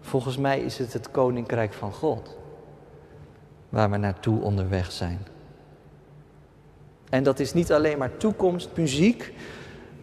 Volgens 0.00 0.36
mij 0.36 0.60
is 0.60 0.78
het 0.78 0.92
het 0.92 1.10
koninkrijk 1.10 1.72
van 1.72 1.92
God 1.92 2.37
waar 3.68 3.90
we 3.90 3.96
naartoe 3.96 4.40
onderweg 4.40 4.92
zijn. 4.92 5.18
En 7.10 7.22
dat 7.22 7.38
is 7.38 7.52
niet 7.52 7.72
alleen 7.72 7.98
maar 7.98 8.16
toekomstmuziek. 8.16 9.32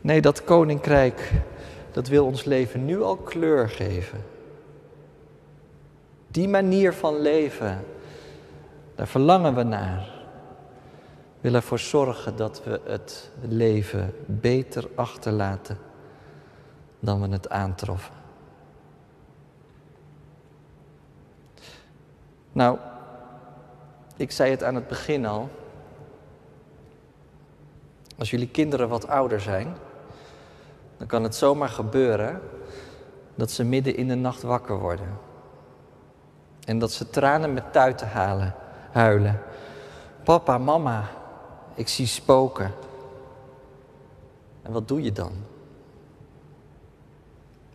Nee, 0.02 0.22
dat 0.22 0.44
koninkrijk, 0.44 1.32
dat 1.92 2.08
wil 2.08 2.26
ons 2.26 2.44
leven 2.44 2.86
nu 2.86 3.02
al 3.02 3.16
kleur 3.16 3.70
geven. 3.70 4.24
Die 6.28 6.48
manier 6.48 6.94
van 6.94 7.20
leven, 7.20 7.86
daar 8.96 9.08
verlangen 9.08 9.56
we 9.56 9.64
naar. 9.64 10.14
We 11.36 11.52
willen 11.52 11.60
ervoor 11.60 11.80
zorgen 11.80 12.36
dat 12.36 12.64
we 12.64 12.82
het 12.86 13.32
leven 13.42 14.14
beter 14.26 14.88
achterlaten 14.96 15.78
dan 17.00 17.22
we 17.22 17.28
het 17.28 17.50
aantroffen. 17.50 18.14
Nou, 22.52 22.78
ik 24.16 24.32
zei 24.32 24.52
het 24.52 24.64
aan 24.64 24.76
het 24.76 24.88
begin 24.88 25.26
al. 25.26 25.50
Als 28.18 28.30
jullie 28.30 28.50
kinderen 28.50 28.90
wat 28.90 29.08
ouder 29.08 29.42
zijn, 29.42 29.76
dan 30.98 31.08
kan 31.08 31.24
het 31.24 31.36
zomaar 31.36 31.70
gebeuren 31.70 32.42
dat 33.36 33.52
ze 33.52 33.64
midden 33.64 33.96
in 33.96 34.08
de 34.08 34.16
nacht 34.16 34.42
wakker 34.42 34.80
worden. 34.80 35.18
En 36.66 36.80
dat 36.80 36.92
ze 36.92 37.10
tranen 37.10 37.54
met 37.54 37.74
tuiten 37.74 38.08
halen, 38.08 38.56
huilen. 38.92 39.42
Papa, 40.24 40.58
mama, 40.58 41.10
ik 41.74 41.88
zie 41.88 42.08
spoken. 42.08 42.72
En 44.62 44.72
wat 44.72 44.88
doe 44.88 45.04
je 45.04 45.12
dan? 45.12 45.32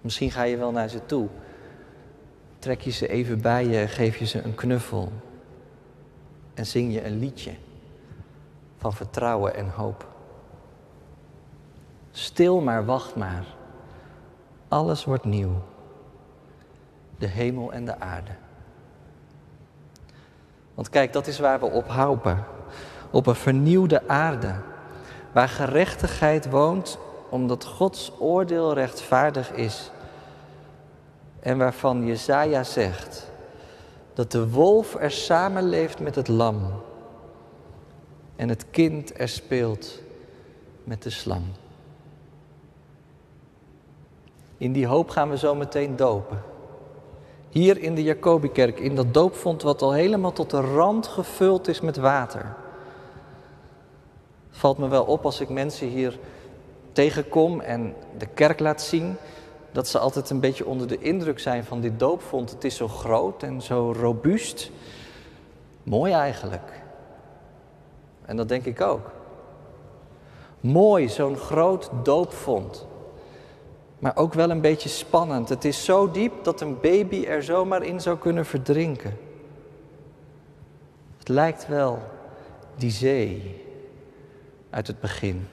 Misschien 0.00 0.30
ga 0.30 0.42
je 0.42 0.56
wel 0.56 0.72
naar 0.72 0.88
ze 0.88 1.06
toe. 1.06 1.28
Trek 2.58 2.80
je 2.80 2.90
ze 2.90 3.08
even 3.08 3.40
bij 3.40 3.66
je, 3.66 3.88
geef 3.88 4.16
je 4.16 4.26
ze 4.26 4.42
een 4.42 4.54
knuffel. 4.54 5.12
En 6.60 6.66
zing 6.66 6.92
je 6.92 7.04
een 7.04 7.18
liedje 7.18 7.54
van 8.76 8.92
vertrouwen 8.92 9.54
en 9.54 9.68
hoop. 9.68 10.06
Stil 12.10 12.60
maar, 12.60 12.84
wacht 12.84 13.16
maar. 13.16 13.44
Alles 14.68 15.04
wordt 15.04 15.24
nieuw. 15.24 15.62
De 17.18 17.26
hemel 17.26 17.72
en 17.72 17.84
de 17.84 18.00
aarde. 18.00 18.30
Want 20.74 20.88
kijk, 20.88 21.12
dat 21.12 21.26
is 21.26 21.38
waar 21.38 21.60
we 21.60 21.66
op 21.66 21.88
hopen. 21.88 22.44
Op 23.10 23.26
een 23.26 23.34
vernieuwde 23.34 24.08
aarde. 24.08 24.54
Waar 25.32 25.48
gerechtigheid 25.48 26.50
woont 26.50 26.98
omdat 27.30 27.64
Gods 27.64 28.12
oordeel 28.18 28.74
rechtvaardig 28.74 29.52
is. 29.52 29.90
En 31.40 31.58
waarvan 31.58 32.06
Jezaja 32.06 32.64
zegt 32.64 33.29
dat 34.14 34.30
de 34.30 34.50
wolf 34.50 34.94
er 34.94 35.10
samenleeft 35.10 36.00
met 36.00 36.14
het 36.14 36.28
lam. 36.28 36.72
En 38.36 38.48
het 38.48 38.64
kind 38.70 39.20
er 39.20 39.28
speelt 39.28 40.00
met 40.84 41.02
de 41.02 41.10
slang. 41.10 41.44
In 44.56 44.72
die 44.72 44.86
hoop 44.86 45.10
gaan 45.10 45.30
we 45.30 45.38
zo 45.38 45.54
meteen 45.54 45.96
dopen. 45.96 46.42
Hier 47.48 47.78
in 47.78 47.94
de 47.94 48.02
Jacobikerk, 48.02 48.80
in 48.80 48.94
dat 48.94 49.14
doopvond 49.14 49.62
wat 49.62 49.82
al 49.82 49.92
helemaal 49.92 50.32
tot 50.32 50.50
de 50.50 50.60
rand 50.60 51.06
gevuld 51.06 51.68
is 51.68 51.80
met 51.80 51.96
water. 51.96 52.54
Valt 54.50 54.78
me 54.78 54.88
wel 54.88 55.04
op 55.04 55.24
als 55.24 55.40
ik 55.40 55.48
mensen 55.48 55.88
hier 55.88 56.18
tegenkom 56.92 57.60
en 57.60 57.94
de 58.18 58.26
kerk 58.26 58.60
laat 58.60 58.82
zien, 58.82 59.16
dat 59.72 59.88
ze 59.88 59.98
altijd 59.98 60.30
een 60.30 60.40
beetje 60.40 60.66
onder 60.66 60.86
de 60.86 60.98
indruk 60.98 61.38
zijn 61.38 61.64
van 61.64 61.80
dit 61.80 61.98
doopvond. 61.98 62.50
Het 62.50 62.64
is 62.64 62.76
zo 62.76 62.88
groot 62.88 63.42
en 63.42 63.62
zo 63.62 63.92
robuust. 63.92 64.70
Mooi 65.82 66.12
eigenlijk. 66.12 66.82
En 68.24 68.36
dat 68.36 68.48
denk 68.48 68.64
ik 68.64 68.80
ook. 68.80 69.10
Mooi, 70.60 71.08
zo'n 71.08 71.36
groot 71.36 71.90
doopvond. 72.02 72.86
Maar 73.98 74.16
ook 74.16 74.34
wel 74.34 74.50
een 74.50 74.60
beetje 74.60 74.88
spannend. 74.88 75.48
Het 75.48 75.64
is 75.64 75.84
zo 75.84 76.10
diep 76.10 76.32
dat 76.44 76.60
een 76.60 76.80
baby 76.80 77.24
er 77.24 77.42
zomaar 77.42 77.82
in 77.82 78.00
zou 78.00 78.18
kunnen 78.18 78.46
verdrinken. 78.46 79.16
Het 81.18 81.28
lijkt 81.28 81.66
wel 81.66 82.02
die 82.76 82.90
zee 82.90 83.64
uit 84.70 84.86
het 84.86 85.00
begin. 85.00 85.48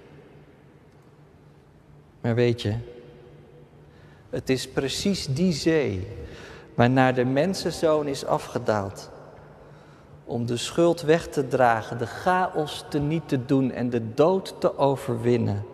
Maar 2.21 2.35
weet 2.35 2.61
je, 2.61 2.75
het 4.37 4.49
is 4.49 4.69
precies 4.69 5.27
die 5.27 5.53
zee 5.53 6.07
waarnaar 6.75 7.13
de 7.13 7.25
mensenzoon 7.25 8.07
is 8.07 8.25
afgedaald. 8.25 9.09
Om 10.25 10.45
de 10.45 10.57
schuld 10.57 11.01
weg 11.01 11.27
te 11.27 11.47
dragen, 11.47 11.97
de 11.97 12.05
chaos 12.05 12.85
te 12.89 12.99
niet 12.99 13.27
te 13.27 13.45
doen 13.45 13.71
en 13.71 13.89
de 13.89 14.13
dood 14.13 14.61
te 14.61 14.77
overwinnen. 14.77 15.65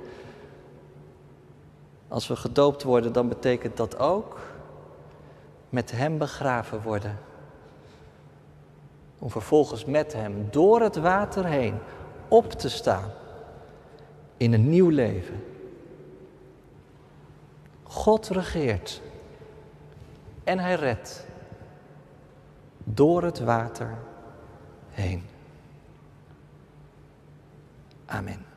Als 2.08 2.28
we 2.28 2.36
gedoopt 2.36 2.84
worden, 2.84 3.14
dan 3.14 3.28
betekent 3.28 3.78
dat 3.78 4.00
ook 4.00 4.40
met 5.70 5.92
Hem 5.92 6.18
begraven 6.18 6.82
worden. 6.82 7.20
Om 9.20 9.30
vervolgens 9.30 9.86
met 9.86 10.14
Hem 10.14 10.48
door 10.52 10.82
het 10.82 10.96
water 10.96 11.46
heen 11.46 11.76
op 12.28 12.52
te 12.52 12.70
staan 12.70 13.12
in 14.38 14.54
een 14.54 14.70
nieuw 14.70 14.90
leven. 14.90 15.53
God 17.94 18.28
regeert 18.28 19.02
en 20.44 20.60
Hij 20.60 20.76
redt 20.76 21.26
door 22.84 23.24
het 23.24 23.40
water 23.40 23.98
heen. 24.90 25.26
Amen. 28.06 28.53